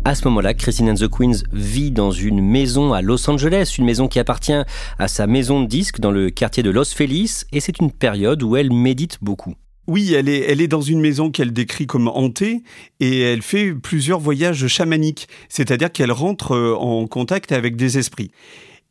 À 0.06 0.14
ce 0.14 0.24
moment-là, 0.28 0.54
Christine 0.54 0.88
and 0.88 0.94
the 0.94 1.08
Queens 1.08 1.42
vit 1.52 1.90
dans 1.90 2.12
une 2.12 2.40
maison 2.40 2.92
à 2.92 3.02
Los 3.02 3.28
Angeles, 3.28 3.74
une 3.76 3.84
maison 3.84 4.06
qui 4.06 4.20
appartient 4.20 4.52
à 5.00 5.08
sa 5.08 5.26
maison 5.26 5.60
de 5.60 5.66
disques 5.66 5.98
dans 5.98 6.12
le 6.12 6.30
quartier 6.30 6.62
de 6.62 6.70
Los 6.70 6.94
Feliz, 6.94 7.44
et 7.50 7.58
c'est 7.58 7.80
une 7.80 7.90
période 7.90 8.44
où 8.44 8.54
elle 8.54 8.72
médite 8.72 9.18
beaucoup. 9.20 9.56
Oui, 9.88 10.14
elle 10.14 10.28
est, 10.28 10.48
elle 10.48 10.60
est 10.60 10.68
dans 10.68 10.80
une 10.80 11.00
maison 11.00 11.32
qu'elle 11.32 11.52
décrit 11.52 11.88
comme 11.88 12.06
hantée 12.06 12.62
et 13.00 13.20
elle 13.20 13.42
fait 13.42 13.74
plusieurs 13.74 14.20
voyages 14.20 14.68
chamaniques, 14.68 15.26
c'est-à-dire 15.48 15.90
qu'elle 15.90 16.12
rentre 16.12 16.52
euh, 16.52 16.76
en 16.76 17.08
contact 17.08 17.50
avec 17.50 17.74
des 17.74 17.98
esprits. 17.98 18.30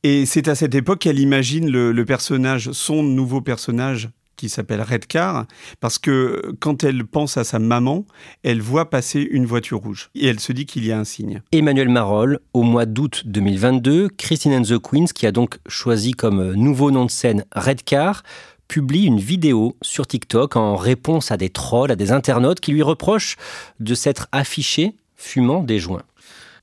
Et 0.03 0.25
c'est 0.25 0.49
à 0.49 0.55
cette 0.55 0.75
époque 0.75 0.99
qu'elle 0.99 1.19
imagine 1.19 1.71
le, 1.71 1.93
le 1.93 2.03
personnage, 2.03 2.73
son 2.73 3.03
nouveau 3.03 3.39
personnage 3.39 4.09
qui 4.35 4.49
s'appelle 4.49 4.81
Redcar, 4.81 5.45
parce 5.79 5.97
que 5.97 6.53
quand 6.59 6.83
elle 6.83 7.05
pense 7.05 7.37
à 7.37 7.43
sa 7.43 7.59
maman, 7.59 8.05
elle 8.43 8.61
voit 8.61 8.89
passer 8.89 9.21
une 9.21 9.45
voiture 9.45 9.79
rouge 9.79 10.09
et 10.15 10.27
elle 10.27 10.39
se 10.39 10.51
dit 10.51 10.65
qu'il 10.65 10.85
y 10.85 10.91
a 10.91 10.99
un 10.99 11.03
signe. 11.03 11.41
Emmanuel 11.51 11.89
Marolles, 11.89 12.39
au 12.53 12.63
mois 12.63 12.85
d'août 12.85 13.23
2022, 13.25 14.09
Christine 14.09 14.53
and 14.53 14.63
the 14.63 14.79
Queens, 14.79 15.07
qui 15.13 15.25
a 15.25 15.31
donc 15.31 15.57
choisi 15.67 16.13
comme 16.13 16.53
nouveau 16.53 16.91
nom 16.91 17.05
de 17.05 17.11
scène 17.11 17.45
Redcar, 17.53 18.23
publie 18.67 19.05
une 19.05 19.19
vidéo 19.19 19.77
sur 19.81 20.07
TikTok 20.07 20.55
en 20.55 20.75
réponse 20.75 21.31
à 21.31 21.37
des 21.37 21.49
trolls, 21.49 21.91
à 21.91 21.95
des 21.95 22.11
internautes 22.11 22.59
qui 22.59 22.71
lui 22.71 22.81
reprochent 22.81 23.37
de 23.79 23.93
s'être 23.93 24.27
affiché 24.31 24.95
fumant 25.15 25.63
des 25.63 25.79
joints. 25.79 26.03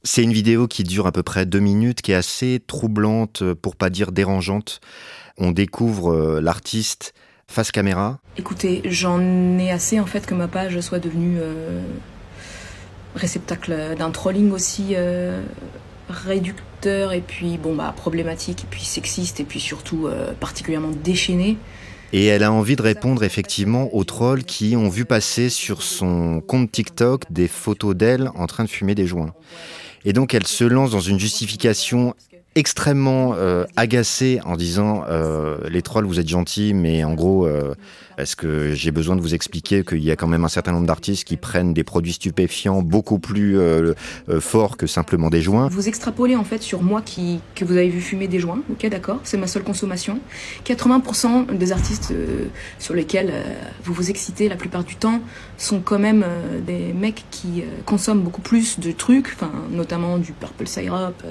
C'est 0.04 0.24
une 0.24 0.32
vidéo 0.32 0.66
qui 0.66 0.82
dure 0.82 1.06
à 1.06 1.12
peu 1.12 1.22
près 1.22 1.46
deux 1.46 1.60
minutes, 1.60 2.02
qui 2.02 2.10
est 2.10 2.16
assez 2.16 2.60
troublante, 2.66 3.44
pour 3.54 3.76
pas 3.76 3.88
dire 3.88 4.10
dérangeante. 4.10 4.80
On 5.38 5.52
découvre 5.52 6.12
euh, 6.12 6.40
l'artiste 6.40 7.14
face 7.48 7.70
caméra. 7.70 8.18
Écoutez, 8.36 8.82
j'en 8.84 9.20
ai 9.58 9.70
assez 9.70 10.00
en 10.00 10.06
fait 10.06 10.26
que 10.26 10.34
ma 10.34 10.48
page 10.48 10.80
soit 10.80 10.98
devenue 10.98 11.38
euh, 11.40 11.82
réceptacle 13.14 13.94
d'un 13.98 14.10
trolling 14.10 14.50
aussi 14.52 14.90
euh, 14.92 15.42
réducteur 16.08 17.12
et 17.12 17.20
puis 17.20 17.58
bon 17.58 17.74
bah 17.74 17.92
problématique 17.96 18.64
et 18.64 18.66
puis 18.70 18.84
sexiste 18.84 19.40
et 19.40 19.44
puis 19.44 19.60
surtout 19.60 20.06
euh, 20.06 20.32
particulièrement 20.38 20.90
déchaîné. 20.90 21.58
Et 22.14 22.26
elle 22.26 22.42
a 22.42 22.52
envie 22.52 22.76
de 22.76 22.82
répondre 22.82 23.24
effectivement 23.24 23.94
aux 23.94 24.04
trolls 24.04 24.44
qui 24.44 24.76
ont 24.76 24.90
vu 24.90 25.06
passer 25.06 25.48
sur 25.48 25.82
son 25.82 26.40
compte 26.40 26.70
TikTok 26.70 27.24
des 27.30 27.48
photos 27.48 27.96
d'elle 27.96 28.30
en 28.34 28.46
train 28.46 28.64
de 28.64 28.68
fumer 28.68 28.94
des 28.94 29.06
joints. 29.06 29.32
Et 30.04 30.12
donc 30.12 30.34
elle 30.34 30.46
se 30.46 30.64
lance 30.64 30.90
dans 30.90 31.00
une 31.00 31.18
justification 31.18 32.14
extrêmement 32.54 33.34
euh, 33.34 33.64
agacée 33.76 34.40
en 34.44 34.56
disant 34.56 35.04
euh, 35.08 35.56
les 35.68 35.82
trolls 35.82 36.04
vous 36.04 36.20
êtes 36.20 36.28
gentils 36.28 36.74
mais 36.74 37.02
en 37.04 37.14
gros 37.14 37.46
euh, 37.46 37.74
est-ce 38.18 38.36
que 38.36 38.72
j'ai 38.72 38.90
besoin 38.90 39.16
de 39.16 39.20
vous 39.20 39.34
expliquer 39.34 39.84
qu'il 39.84 40.02
y 40.02 40.10
a 40.10 40.16
quand 40.16 40.26
même 40.26 40.44
un 40.44 40.48
certain 40.48 40.72
nombre 40.72 40.86
d'artistes 40.86 41.24
qui 41.24 41.36
prennent 41.36 41.72
des 41.72 41.84
produits 41.84 42.12
stupéfiants 42.12 42.82
beaucoup 42.82 43.18
plus 43.18 43.58
euh, 43.58 43.94
euh, 44.28 44.40
forts 44.40 44.76
que 44.76 44.86
simplement 44.86 45.30
des 45.30 45.40
joints? 45.40 45.68
Vous 45.68 45.88
extrapolez 45.88 46.36
en 46.36 46.44
fait 46.44 46.62
sur 46.62 46.82
moi 46.82 47.02
qui, 47.02 47.40
que 47.54 47.64
vous 47.64 47.76
avez 47.76 47.88
vu 47.88 48.00
fumer 48.00 48.28
des 48.28 48.38
joints, 48.38 48.60
ok 48.70 48.88
d'accord, 48.88 49.20
c'est 49.24 49.38
ma 49.38 49.46
seule 49.46 49.64
consommation. 49.64 50.20
80% 50.64 51.56
des 51.56 51.72
artistes 51.72 52.12
euh, 52.12 52.46
sur 52.78 52.94
lesquels 52.94 53.32
vous 53.84 53.94
vous 53.94 54.10
excitez 54.10 54.48
la 54.48 54.56
plupart 54.56 54.84
du 54.84 54.96
temps 54.96 55.20
sont 55.56 55.80
quand 55.80 55.98
même 55.98 56.24
des 56.66 56.92
mecs 56.92 57.24
qui 57.30 57.64
consomment 57.86 58.22
beaucoup 58.22 58.40
plus 58.40 58.78
de 58.78 58.92
trucs, 58.92 59.28
enfin 59.34 59.50
notamment 59.70 60.18
du 60.18 60.32
purple 60.32 60.66
syrup, 60.66 61.22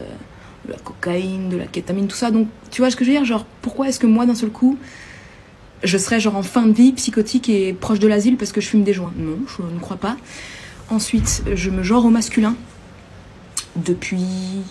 de 0.66 0.74
la 0.74 0.80
cocaïne, 0.80 1.50
de 1.50 1.58
la 1.58 1.66
kétamine, 1.66 2.08
tout 2.08 2.16
ça. 2.16 2.32
Donc 2.32 2.48
tu 2.70 2.82
vois 2.82 2.92
ce 2.92 2.96
que 2.96 3.04
je 3.04 3.10
veux 3.12 3.18
dire? 3.18 3.26
Genre 3.26 3.46
pourquoi 3.62 3.90
est-ce 3.90 4.00
que 4.00 4.08
moi 4.08 4.26
d'un 4.26 4.36
seul 4.36 4.50
coup 4.50 4.78
je 5.84 5.98
serais 5.98 6.20
genre 6.20 6.36
en 6.36 6.44
fin 6.44 6.68
de 6.68 6.74
vie, 6.74 6.92
psychotique 6.94 7.50
et 7.50 7.74
proche 7.74 8.00
de 8.00 8.08
l'asile 8.08 8.38
parce 8.38 8.52
que 8.52 8.62
je 8.62 8.68
fume 8.68 8.84
des 8.84 8.94
joints? 8.94 9.14
Non, 9.18 9.40
je 9.48 9.64
ne 9.64 9.80
crois 9.80 9.98
pas. 9.98 10.16
Ensuite, 10.90 11.44
je 11.54 11.70
me 11.70 11.84
genre 11.84 12.06
au 12.06 12.10
masculin 12.10 12.56
depuis 13.76 14.62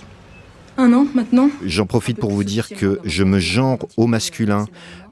un 0.77 0.93
an 0.93 1.07
maintenant. 1.15 1.51
J'en 1.65 1.87
profite 1.87 2.19
pour 2.19 2.31
vous 2.31 2.45
dire 2.45 2.69
que 2.69 3.01
je 3.05 3.25
me 3.25 3.41
genre 3.41 3.79
au 3.97 4.07
masculin 4.07 4.67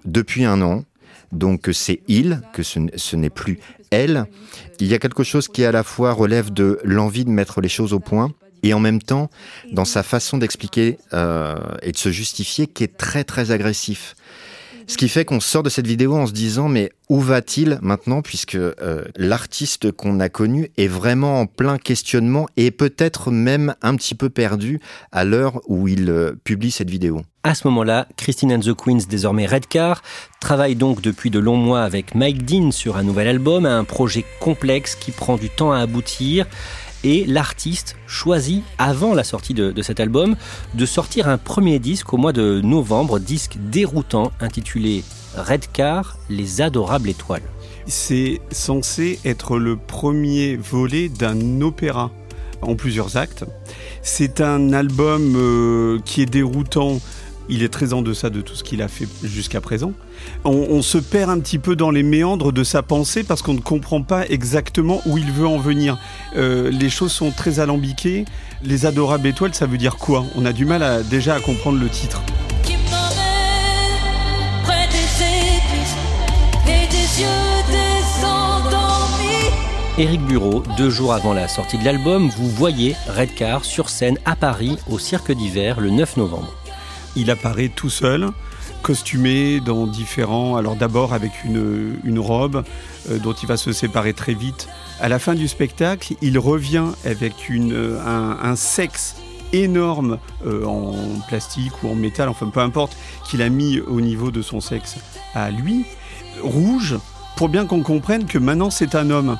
depuis 0.05 0.45
un 0.45 0.63
an. 0.63 0.85
Donc 1.33 1.69
c'est 1.73 2.01
il, 2.09 2.43
que 2.53 2.63
ce 2.63 3.17
n'est 3.17 3.31
plus 3.31 3.59
elle. 3.91 4.27
Il 4.81 4.87
y 4.87 4.95
a 4.95 4.99
quelque 4.99 5.25
chose 5.25 5.49
qui 5.49 5.65
à 5.65 5.73
la 5.73 5.83
fois 5.83 6.13
relève 6.13 6.53
de 6.53 6.79
l'envie 6.85 7.25
de 7.25 7.31
mettre 7.31 7.61
les 7.61 7.69
choses 7.69 7.93
au 7.93 8.01
point 8.01 8.31
et 8.63 8.75
en 8.75 8.81
même 8.81 9.01
temps 9.01 9.31
dans 9.73 9.85
sa 9.85 10.03
façon 10.03 10.39
d'expliquer 10.39 10.99
euh, 11.13 11.57
et 11.83 11.93
de 11.93 11.97
se 11.97 12.11
justifier 12.11 12.67
qui 12.67 12.85
est 12.85 12.97
très 12.97 13.25
très 13.25 13.51
agressif. 13.51 14.15
Ce 14.89 14.97
qui 14.97 15.11
fait 15.11 15.27
qu'on 15.27 15.39
sort 15.39 15.63
de 15.63 15.69
cette 15.69 15.87
vidéo 15.87 16.17
en 16.17 16.27
se 16.27 16.33
disant 16.33 16.69
mais 16.69 16.91
où 17.11 17.21
va-t-il 17.21 17.79
maintenant 17.83 18.23
puisque 18.23 18.55
euh, 18.55 19.05
l'artiste 19.17 19.93
qu'on 19.93 20.19
a 20.19 20.31
connu 20.31 20.71
est 20.79 20.87
vraiment 20.87 21.43
en 21.43 21.47
plein 21.47 21.77
questionnement 21.77 22.47
et 22.57 22.71
peut-être 22.71 23.31
même 23.31 23.75
un 23.83 23.95
petit 23.97 24.15
peu 24.15 24.31
perdu 24.31 24.81
à 25.13 25.27
l'heure 25.27 25.61
où 25.69 25.89
il 25.89 26.09
euh, 26.09 26.33
publie 26.43 26.71
cette 26.71 26.89
vidéo. 26.89 27.21
À 27.43 27.55
ce 27.55 27.69
moment-là, 27.69 28.09
Christine 28.17 28.51
and 28.51 28.61
the 28.61 28.75
Queens, 28.75 29.01
désormais 29.11 29.45
Redcar, 29.45 30.03
travaille 30.41 30.75
donc 30.75 31.03
depuis 31.03 31.29
de 31.29 31.39
longs 31.39 31.57
mois 31.57 31.83
avec 31.83 32.15
Mike 32.15 32.47
Dean 32.47 32.71
sur 32.71 32.97
un 32.97 33.03
nouvel 33.03 33.29
album, 33.29 33.67
un 33.67 33.85
projet 33.85 34.25
complexe 34.41 34.95
qui 34.95 35.11
prend 35.11 35.37
du 35.37 35.51
temps 35.51 35.71
à 35.71 35.81
aboutir. 35.81 36.47
Et 37.05 37.25
l'artiste 37.27 37.97
choisit, 38.07 38.65
avant 38.79 39.15
la 39.15 39.25
sortie 39.25 39.55
de, 39.55 39.83
cet 39.83 40.01
album, 40.01 40.37
de 40.75 40.87
sortir 40.87 41.29
un 41.29 41.39
premier 41.39 41.79
disque 41.79 42.13
au 42.13 42.17
mois 42.17 42.33
de 42.33 42.61
novembre, 42.63 43.19
disque 43.19 43.57
déroutant 43.71 44.33
intitulé 44.41 45.05
Redcar, 45.37 46.19
les 46.29 46.61
adorables 46.61 47.09
étoiles. 47.09 47.43
C'est 47.87 48.41
censé 48.51 49.21
être 49.25 49.59
le 49.59 49.77
premier 49.77 50.57
volet 50.57 51.09
d'un 51.09 51.61
opéra 51.61 52.11
en 52.61 52.75
plusieurs 52.75 53.17
actes. 53.17 53.45
C'est 54.03 54.41
un 54.41 54.73
album 54.73 55.35
euh, 55.37 55.99
qui 56.05 56.23
est 56.23 56.27
déroutant. 56.27 57.01
Il 57.49 57.63
est 57.63 57.69
très 57.69 57.93
en 57.93 58.03
deçà 58.03 58.31
de 58.31 58.41
tout 58.41 58.55
ce 58.55 58.63
qu'il 58.65 58.83
a 58.83 58.89
fait 58.89 59.09
jusqu'à 59.23 59.61
présent. 59.61 59.93
On, 60.45 60.67
on 60.71 60.83
se 60.83 60.99
perd 60.99 61.31
un 61.31 61.39
petit 61.41 61.59
peu 61.59 61.77
dans 61.77 61.91
les 61.91 62.03
méandres 62.03 62.53
de 62.53 62.65
sa 62.65 62.83
pensée 62.83 63.25
parce 63.25 63.43
qu'on 63.43 63.55
ne 63.55 63.61
comprend 63.61 64.03
pas 64.03 64.27
exactement 64.27 65.01
où 65.07 65.19
il 65.19 65.31
veut 65.33 65.47
en 65.47 65.59
venir. 65.59 65.99
Euh, 66.37 66.71
les 66.71 66.91
choses 66.91 67.13
sont 67.13 67.31
très 67.31 67.61
alambiquées. 67.61 68.25
Les 68.63 68.87
adorables 68.87 69.27
étoiles, 69.27 69.55
ça 69.55 69.67
veut 69.67 69.79
dire 69.79 69.97
quoi? 69.97 70.25
On 70.37 70.45
a 70.45 70.53
du 70.53 70.65
mal 70.65 70.83
à, 70.83 71.03
déjà 71.03 71.35
à 71.35 71.41
comprendre 71.41 71.79
le 71.79 71.89
titre. 71.89 72.23
qui 72.65 72.73
m'emmène 72.73 74.63
près 74.65 74.87
des 74.89 75.25
églises 75.25 75.97
et 76.67 76.87
des 76.89 77.23
yeux 77.23 77.63
des 77.71 78.25
endormis. 78.27 79.53
Éric 79.97 80.21
Bureau, 80.23 80.63
deux 80.77 80.91
jours 80.91 81.13
avant 81.13 81.33
la 81.33 81.49
sortie 81.49 81.79
de 81.79 81.85
l'album, 81.85 82.29
vous 82.29 82.49
voyez 82.49 82.95
Redcar 83.09 83.65
sur 83.65 83.89
scène 83.89 84.19
à 84.25 84.37
Paris 84.37 84.77
au 84.91 84.99
Cirque 84.99 85.33
d'hiver 85.33 85.81
le 85.81 85.91
9 85.91 86.17
novembre. 86.19 86.58
Il 87.17 87.31
apparaît 87.31 87.71
tout 87.75 87.91
seul, 87.91 88.29
costumé 88.83 89.61
dans 89.61 89.87
différents. 89.87 90.57
Alors 90.57 90.77
d'abord 90.77 91.13
avec 91.13 91.45
une, 91.45 91.99
une 92.05 92.19
robe 92.19 92.65
euh, 93.11 93.19
dont 93.19 93.33
il 93.33 93.47
va 93.47 93.57
se 93.57 93.73
séparer 93.73 94.15
très 94.15 94.35
vite. 94.35 94.69
À 95.01 95.09
la 95.09 95.19
fin 95.19 95.35
du 95.35 95.49
spectacle, 95.49 96.15
il 96.23 96.39
revient 96.39 96.87
avec 97.05 97.49
une, 97.49 97.73
euh, 97.73 98.01
un, 98.05 98.57
sexe 98.57 99.17
énorme 99.53 100.19
euh, 100.47 100.65
en 100.65 100.95
plastique 101.29 101.83
ou 101.83 101.89
en 101.89 101.95
métal, 101.95 102.29
enfin 102.29 102.49
peu 102.49 102.61
importe, 102.61 102.97
qu'il 103.25 103.43
a 103.43 103.49
mis 103.49 103.81
au 103.81 104.01
niveau 104.01 104.31
de 104.31 104.43
son 104.43 104.61
sexe 104.61 104.97
à 105.35 105.51
lui, 105.51 105.85
rouge, 106.43 106.97
pour 107.37 107.49
bien 107.49 107.67
qu'on 107.67 107.83
comprenne 107.83 108.27
que 108.27 108.39
maintenant 108.39 108.71
c'est 108.71 108.95
un 108.95 109.11
homme. 109.11 109.39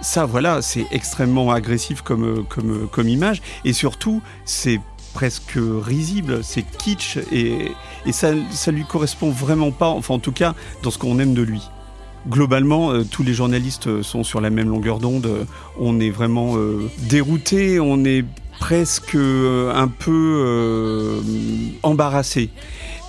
Ça, 0.00 0.26
voilà, 0.26 0.62
c'est 0.62 0.86
extrêmement 0.92 1.50
agressif 1.50 2.02
comme, 2.02 2.44
comme, 2.46 2.86
comme 2.88 3.08
image, 3.08 3.42
et 3.64 3.72
surtout, 3.72 4.22
c'est 4.44 4.80
presque 5.18 5.58
risible, 5.58 6.44
c'est 6.44 6.62
kitsch, 6.62 7.18
et, 7.32 7.72
ça, 8.12 8.34
ça 8.52 8.70
lui 8.70 8.84
correspond 8.84 9.30
vraiment 9.30 9.72
pas, 9.72 9.88
enfin 9.88 10.14
en 10.14 10.20
tout 10.20 10.30
cas, 10.30 10.54
dans 10.84 10.92
ce 10.92 10.98
qu'on 10.98 11.18
aime 11.18 11.34
de 11.34 11.42
lui. 11.42 11.60
Globalement, 12.28 12.92
euh, 12.92 13.02
tous 13.02 13.24
les 13.24 13.34
journalistes 13.34 14.00
sont 14.02 14.22
sur 14.22 14.40
la 14.40 14.50
même 14.50 14.68
longueur 14.68 15.00
d'onde. 15.00 15.44
On 15.80 15.98
est 15.98 16.10
vraiment 16.10 16.56
euh, 16.56 16.88
dérouté, 17.08 17.80
on 17.80 18.04
est 18.04 18.24
presque 18.60 19.16
euh, 19.16 19.74
un 19.74 19.88
peu 19.88 21.20
embarrassé. 21.82 22.50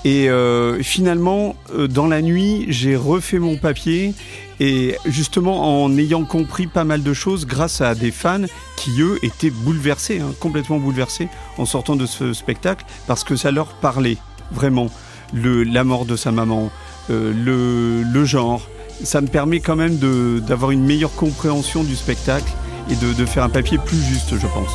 Et 0.06 0.30
euh, 0.30 0.82
finalement, 0.82 1.56
euh, 1.74 1.88
dans 1.88 2.08
la 2.08 2.22
nuit, 2.22 2.66
j'ai 2.70 2.96
refait 2.96 3.40
mon 3.40 3.58
papier 3.58 4.14
et 4.62 4.96
justement 5.06 5.84
en 5.84 5.98
ayant 5.98 6.24
compris 6.24 6.68
pas 6.68 6.84
mal 6.84 7.04
de 7.04 7.14
choses 7.14 7.46
grâce 7.46 7.82
à 7.82 7.96
des 7.96 8.12
fans 8.12 8.46
qui, 8.78 9.02
eux, 9.02 9.20
étaient 9.24 9.50
bouleversés, 9.50 10.20
hein, 10.20 10.34
complètement 10.40 10.80
bouleversés 10.80 11.28
en 11.58 11.66
sortant 11.66 11.96
de 11.96 12.06
ce 12.06 12.34
spectacle 12.34 12.86
parce 13.08 13.24
que 13.24 13.36
ça 13.36 13.52
leur 13.52 13.68
parlait 13.68 14.18
vraiment. 14.52 14.90
Le, 15.34 15.64
la 15.64 15.84
mort 15.84 16.06
de 16.06 16.16
sa 16.16 16.32
maman, 16.32 16.72
euh, 17.10 17.34
le, 17.34 18.04
le 18.04 18.26
genre. 18.26 18.68
Ça 19.04 19.22
me 19.22 19.28
permet 19.28 19.60
quand 19.60 19.76
même 19.76 19.98
d'avoir 20.40 20.72
une 20.72 20.84
meilleure 20.84 21.14
compréhension 21.14 21.84
du 21.84 21.96
spectacle 21.96 22.52
et 22.90 22.96
de, 22.96 23.26
faire 23.26 23.44
un 23.44 23.50
papier 23.50 23.78
plus 23.78 24.02
juste, 24.02 24.34
je 24.38 24.48
pense. 24.48 24.72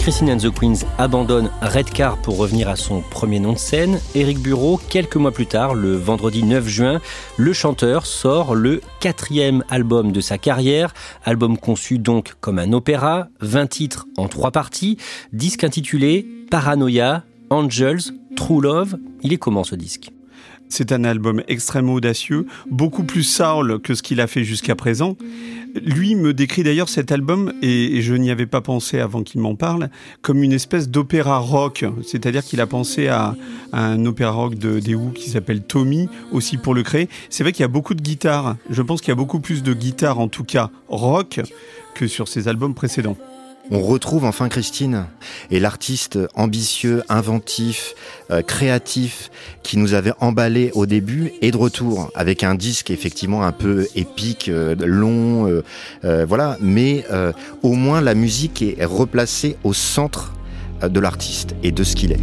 Christine 0.00 0.30
and 0.30 0.38
the 0.38 0.50
Queens 0.50 0.86
abandonne 0.98 1.50
Redcar 1.60 2.16
pour 2.16 2.38
revenir 2.38 2.68
à 2.68 2.76
son 2.76 3.02
premier 3.02 3.38
nom 3.38 3.52
de 3.52 3.58
scène. 3.58 4.00
Éric 4.14 4.40
Bureau, 4.40 4.80
quelques 4.88 5.16
mois 5.16 5.30
plus 5.30 5.46
tard, 5.46 5.74
le 5.74 5.94
vendredi 5.94 6.42
9 6.42 6.66
juin, 6.66 7.00
le 7.36 7.52
chanteur 7.52 8.06
sort 8.06 8.54
le 8.54 8.80
quatrième 8.98 9.62
album 9.68 10.10
de 10.10 10.20
sa 10.22 10.38
carrière, 10.38 10.94
album 11.24 11.58
conçu 11.58 11.98
donc 11.98 12.34
comme 12.40 12.58
un 12.58 12.72
opéra, 12.72 13.28
20 13.40 13.66
titres 13.66 14.06
en 14.16 14.26
trois 14.26 14.50
parties, 14.50 14.96
disque 15.32 15.64
intitulé 15.64 16.26
Paranoia, 16.50 17.22
Angels, 17.50 18.14
True 18.36 18.62
Love. 18.62 18.96
Il 19.22 19.34
est 19.34 19.38
comment 19.38 19.64
ce 19.64 19.74
disque? 19.74 20.10
C'est 20.70 20.92
un 20.92 21.02
album 21.02 21.42
extrêmement 21.48 21.94
audacieux, 21.94 22.46
beaucoup 22.70 23.02
plus 23.02 23.24
soul 23.24 23.80
que 23.80 23.94
ce 23.94 24.02
qu'il 24.02 24.20
a 24.20 24.28
fait 24.28 24.44
jusqu'à 24.44 24.76
présent. 24.76 25.16
Lui 25.84 26.14
me 26.14 26.32
décrit 26.32 26.62
d'ailleurs 26.62 26.88
cet 26.88 27.10
album, 27.10 27.52
et 27.60 28.00
je 28.02 28.14
n'y 28.14 28.30
avais 28.30 28.46
pas 28.46 28.60
pensé 28.60 29.00
avant 29.00 29.24
qu'il 29.24 29.40
m'en 29.40 29.56
parle, 29.56 29.90
comme 30.22 30.44
une 30.44 30.52
espèce 30.52 30.88
d'opéra 30.88 31.38
rock. 31.38 31.84
C'est-à-dire 32.06 32.44
qu'il 32.44 32.60
a 32.60 32.68
pensé 32.68 33.08
à, 33.08 33.34
un 33.72 34.06
opéra 34.06 34.30
rock 34.30 34.54
de 34.54 34.78
des 34.78 34.96
qui 35.14 35.30
s'appelle 35.30 35.62
Tommy, 35.62 36.08
aussi 36.30 36.56
pour 36.56 36.72
le 36.72 36.84
créer. 36.84 37.08
C'est 37.30 37.42
vrai 37.42 37.52
qu'il 37.52 37.62
y 37.62 37.64
a 37.64 37.68
beaucoup 37.68 37.94
de 37.94 38.02
guitares. 38.02 38.56
Je 38.70 38.82
pense 38.82 39.00
qu'il 39.00 39.08
y 39.08 39.12
a 39.12 39.16
beaucoup 39.16 39.40
plus 39.40 39.64
de 39.64 39.74
guitares, 39.74 40.20
en 40.20 40.28
tout 40.28 40.44
cas 40.44 40.70
rock, 40.88 41.40
que 41.94 42.06
sur 42.06 42.28
ses 42.28 42.46
albums 42.46 42.74
précédents. 42.74 43.16
On 43.72 43.82
retrouve 43.82 44.24
enfin 44.24 44.48
Christine 44.48 45.06
et 45.52 45.60
l'artiste 45.60 46.18
ambitieux, 46.34 47.04
inventif, 47.08 47.94
euh, 48.32 48.42
créatif 48.42 49.30
qui 49.62 49.78
nous 49.78 49.94
avait 49.94 50.12
emballé 50.18 50.72
au 50.74 50.86
début 50.86 51.32
est 51.40 51.52
de 51.52 51.56
retour 51.56 52.10
avec 52.16 52.42
un 52.42 52.56
disque 52.56 52.90
effectivement 52.90 53.44
un 53.44 53.52
peu 53.52 53.86
épique, 53.94 54.48
euh, 54.48 54.74
long, 54.84 55.62
euh, 56.04 56.24
voilà. 56.26 56.56
Mais 56.60 57.04
au 57.62 57.74
moins 57.74 58.00
la 58.00 58.14
musique 58.14 58.62
est 58.62 58.84
replacée 58.84 59.56
au 59.62 59.72
centre 59.72 60.32
de 60.82 60.98
l'artiste 60.98 61.54
et 61.62 61.70
de 61.70 61.84
ce 61.84 61.94
qu'il 61.94 62.12
est. 62.12 62.20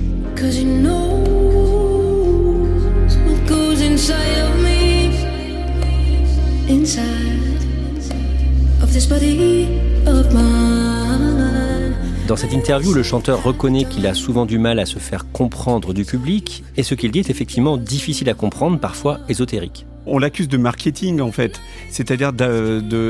Dans 12.27 12.35
cette 12.35 12.51
interview, 12.51 12.91
le 12.91 13.03
chanteur 13.03 13.41
reconnaît 13.41 13.85
qu'il 13.85 14.05
a 14.05 14.13
souvent 14.13 14.45
du 14.45 14.59
mal 14.59 14.79
à 14.79 14.85
se 14.85 14.99
faire 14.99 15.31
comprendre 15.31 15.93
du 15.93 16.03
public, 16.03 16.61
et 16.75 16.83
ce 16.83 16.93
qu'il 16.93 17.09
dit 17.11 17.19
est 17.19 17.29
effectivement 17.29 17.77
difficile 17.77 18.29
à 18.29 18.33
comprendre, 18.33 18.79
parfois 18.79 19.19
ésotérique. 19.29 19.85
On 20.05 20.19
l'accuse 20.19 20.49
de 20.49 20.57
marketing 20.57 21.21
en 21.21 21.31
fait, 21.31 21.61
c'est-à-dire 21.89 22.33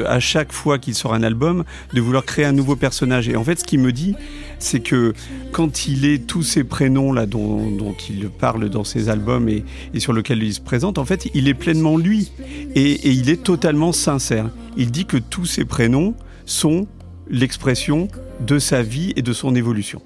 à 0.08 0.19
chaque 0.19 0.51
fois 0.51 0.77
qu'il 0.77 0.93
sort 0.93 1.15
un 1.15 1.23
album, 1.23 1.63
de 1.95 2.01
vouloir 2.01 2.25
créer 2.25 2.45
un 2.45 2.51
nouveau 2.51 2.75
personnage. 2.75 3.27
Et 3.27 3.36
en 3.36 3.43
fait, 3.43 3.60
ce 3.60 3.63
qu'il 3.63 3.80
me 3.80 3.91
dit, 3.91 4.13
c'est 4.60 4.82
que 4.82 5.13
quand 5.51 5.88
il 5.88 6.06
est 6.06 6.27
tous 6.27 6.43
ces 6.43 6.63
prénoms 6.63 7.12
là 7.12 7.25
dont, 7.25 7.95
il 8.12 8.30
parle 8.30 8.69
dans 8.69 8.84
ses 8.84 9.10
albums 9.10 9.49
et, 9.49 9.63
sur 9.97 10.13
lesquels 10.13 10.43
il 10.43 10.53
se 10.53 10.62
présente, 10.62 10.99
en 10.99 11.06
fait, 11.06 11.27
il 11.34 11.47
est 11.47 11.56
pleinement 11.56 11.97
lui 11.97 12.32
et 12.75 13.10
il 13.10 13.32
est 13.32 13.41
totalement 13.41 13.93
sincère. 13.93 14.51
Il 14.75 14.91
dit 14.91 15.06
que 15.06 15.17
tous 15.17 15.45
ces 15.45 15.65
prénoms 15.65 16.13
sont 16.45 16.88
l'expression 17.30 18.10
de 18.39 18.60
sa 18.60 18.84
vie 18.84 19.13
et 19.15 19.21
de 19.21 19.34
son 19.34 19.56
évolution. 19.56 20.02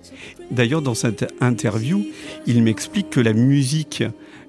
D'ailleurs, 0.51 0.81
dans 0.81 0.93
cette 0.93 1.33
interview, 1.41 2.05
il 2.47 2.63
m'explique 2.63 3.09
que 3.09 3.19
la 3.19 3.33
musique 3.33 4.03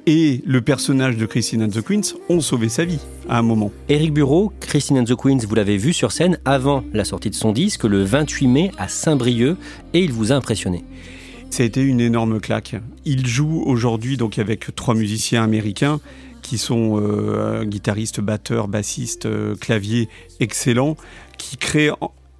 et 0.07 0.43
le 0.45 0.61
personnage 0.61 1.17
de 1.17 1.27
Christine 1.27 1.63
and 1.63 1.69
the 1.69 1.83
Queens 1.83 2.15
ont 2.29 2.41
sauvé 2.41 2.69
sa 2.69 2.85
vie 2.85 2.99
à 3.29 3.39
un 3.39 3.43
moment. 3.43 3.71
Eric 3.89 4.13
Bureau, 4.13 4.53
Christine 4.61 4.99
and 4.99 5.05
the 5.05 5.17
Queens, 5.17 5.39
vous 5.47 5.55
l'avez 5.55 5.77
vu 5.77 5.93
sur 5.93 6.11
scène 6.11 6.39
avant 6.45 6.83
la 6.93 7.05
sortie 7.05 7.31
de 7.31 7.35
son 7.35 7.53
disque 7.53 7.85
le 7.85 8.03
28 8.03 8.47
mai 8.49 8.71
à 8.79 8.89
Saint-Brieuc 8.89 9.57
et 9.95 10.01
il 10.01 10.13
vous 10.13 10.33
a 10.33 10.35
impressionné. 10.35 10.85
Ça 11.51 11.63
a 11.63 11.67
été 11.67 11.83
une 11.83 12.01
énorme 12.01 12.41
claque. 12.41 12.77
Il 13.05 13.27
joue 13.27 13.63
aujourd'hui 13.65 14.17
donc 14.17 14.39
avec 14.39 14.75
trois 14.75 14.95
musiciens 14.95 15.45
américains 15.45 16.01
qui 16.41 16.59
sont 16.59 17.01
euh, 17.01 17.65
guitaristes, 17.65 18.21
batteurs, 18.21 18.69
bassistes, 18.69 19.27
euh, 19.27 19.55
claviers 19.55 20.09
excellents, 20.41 20.97
qui 21.39 21.57
créent 21.57 21.93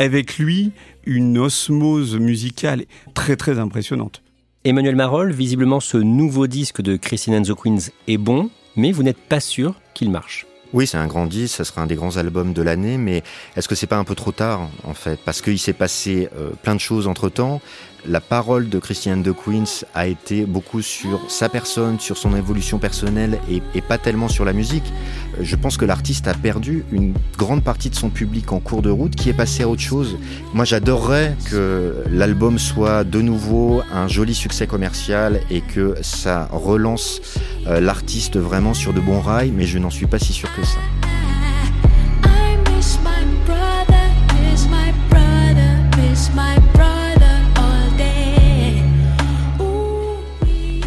avec 0.03 0.39
lui 0.39 0.73
une 1.07 1.39
osmose 1.39 2.17
musicale 2.17 2.85
très 3.15 3.37
très 3.37 3.59
impressionnante. 3.59 4.23
Emmanuel 4.65 4.97
Marol, 4.97 5.33
visiblement 5.33 5.81
ce 5.81 5.97
nouveau 5.97 6.47
disque 6.47 6.83
de 6.83 6.97
Christine 6.97 7.35
and 7.35 7.43
the 7.43 7.55
Queens 7.55 7.91
est 8.09 8.19
bon, 8.19 8.51
mais 8.77 8.93
vous 8.93 9.03
n'êtes 9.03 9.17
pas 9.29 9.41
sûr 9.41 9.75
qu'il 9.95 10.11
marche. 10.11 10.47
Oui, 10.73 10.87
c'est 10.87 10.97
un 10.97 11.07
grand 11.07 11.27
disque, 11.27 11.57
ça 11.57 11.65
sera 11.65 11.83
un 11.83 11.87
des 11.87 11.97
grands 11.97 12.17
albums 12.17 12.55
de 12.55 12.63
l'année, 12.63 12.97
mais 12.97 13.23
est-ce 13.57 13.69
que 13.69 13.75
c'est 13.75 13.87
pas 13.87 13.99
un 13.99 14.05
peu 14.05 14.15
trop 14.15 14.33
tard 14.33 14.69
en 14.85 14.95
fait? 14.95 15.19
Parce 15.23 15.43
qu'il 15.43 15.59
s'est 15.59 15.75
passé 15.75 16.29
euh, 16.37 16.51
plein 16.63 16.75
de 16.75 16.81
choses 16.81 17.09
entre 17.09 17.29
temps 17.29 17.61
la 18.07 18.21
parole 18.21 18.69
de 18.69 18.79
Christiane 18.79 19.23
de 19.23 19.33
Queens 19.33 19.85
a 19.95 20.07
été 20.07 20.45
beaucoup 20.45 20.83
sur 20.83 21.31
sa 21.31 21.49
personne, 21.49 22.01
sur 22.01 22.17
son 22.17 22.37
évolution 22.37 22.79
personnelle 22.79 23.39
et, 23.49 23.81
pas 23.81 23.99
tellement 23.99 24.29
sur 24.29 24.45
la 24.45 24.53
musique. 24.53 24.93
Je 25.41 25.57
pense 25.57 25.77
que 25.77 25.85
l'artiste 25.85 26.29
a 26.29 26.35
perdu 26.35 26.85
une 26.93 27.15
grande 27.37 27.63
partie 27.63 27.91
de 27.91 27.95
son 27.95 28.11
public 28.11 28.53
en 28.53 28.61
cours 28.61 28.83
de 28.83 28.91
route 28.91 29.15
qui 29.15 29.29
est 29.29 29.35
passé 29.35 29.63
à 29.63 29.69
autre 29.69 29.83
chose. 29.83 30.19
Moi 30.53 30.65
j'adorerais 30.65 31.37
que 31.51 32.05
l'album 32.11 32.59
soit 32.59 33.05
de 33.05 33.21
nouveau 33.21 33.83
un 33.93 34.09
joli 34.09 34.35
succès 34.35 34.67
commercial 34.67 35.41
et 35.51 35.61
que 35.61 35.97
ça 36.03 36.49
relance 36.53 37.21
euh, 37.67 37.81
l'artiste 37.81 38.37
vraiment 38.37 38.75
sur 38.75 38.93
de 38.93 39.01
bons 39.01 39.21
rails, 39.21 39.53
mais 39.53 39.67
je 39.67 39.79
n'en 39.79 39.91
suis 39.91 40.07
pas 40.07 40.19
si 40.19 40.33
sûr 40.33 40.55
que 40.55 40.62
ça. 40.65 40.79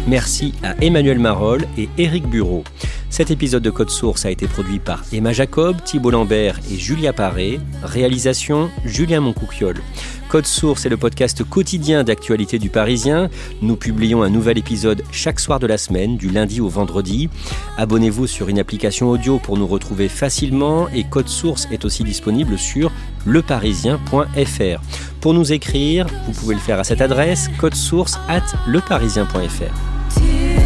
Merci 0.08 0.54
à 0.62 0.74
Emmanuel 0.80 1.18
Marol 1.18 1.66
et 1.76 1.88
Éric 1.98 2.28
Bureau. 2.28 2.62
Cet 3.10 3.32
épisode 3.32 3.62
de 3.62 3.70
Code 3.70 3.90
Source 3.90 4.24
a 4.24 4.30
été 4.30 4.46
produit 4.46 4.78
par 4.78 5.02
Emma 5.12 5.32
Jacob, 5.32 5.76
Thibault 5.84 6.12
Lambert 6.12 6.60
et 6.70 6.76
Julia 6.76 7.12
Paré. 7.12 7.58
Réalisation 7.82 8.70
Julien 8.84 9.20
Moncouquiol. 9.20 9.76
Code 10.28 10.46
Source 10.46 10.86
est 10.86 10.88
le 10.88 10.96
podcast 10.96 11.44
quotidien 11.44 12.04
d'actualité 12.04 12.58
du 12.58 12.68
Parisien. 12.68 13.30
Nous 13.62 13.76
publions 13.76 14.22
un 14.22 14.30
nouvel 14.30 14.58
épisode 14.58 15.02
chaque 15.12 15.40
soir 15.40 15.60
de 15.60 15.66
la 15.66 15.78
semaine, 15.78 16.16
du 16.16 16.30
lundi 16.30 16.60
au 16.60 16.68
vendredi. 16.68 17.28
Abonnez-vous 17.76 18.26
sur 18.26 18.48
une 18.48 18.58
application 18.58 19.08
audio 19.08 19.38
pour 19.38 19.56
nous 19.56 19.66
retrouver 19.66 20.08
facilement 20.08 20.88
et 20.88 21.04
Code 21.04 21.28
Source 21.28 21.68
est 21.70 21.84
aussi 21.84 22.04
disponible 22.04 22.58
sur 22.58 22.90
leparisien.fr. 23.24 24.80
Pour 25.20 25.34
nous 25.34 25.52
écrire, 25.52 26.06
vous 26.26 26.32
pouvez 26.32 26.54
le 26.54 26.60
faire 26.60 26.78
à 26.78 26.84
cette 26.84 27.00
adresse 27.00 27.48
codesource 27.58 28.18
at 28.28 28.44
leparisien.fr. 28.66 30.65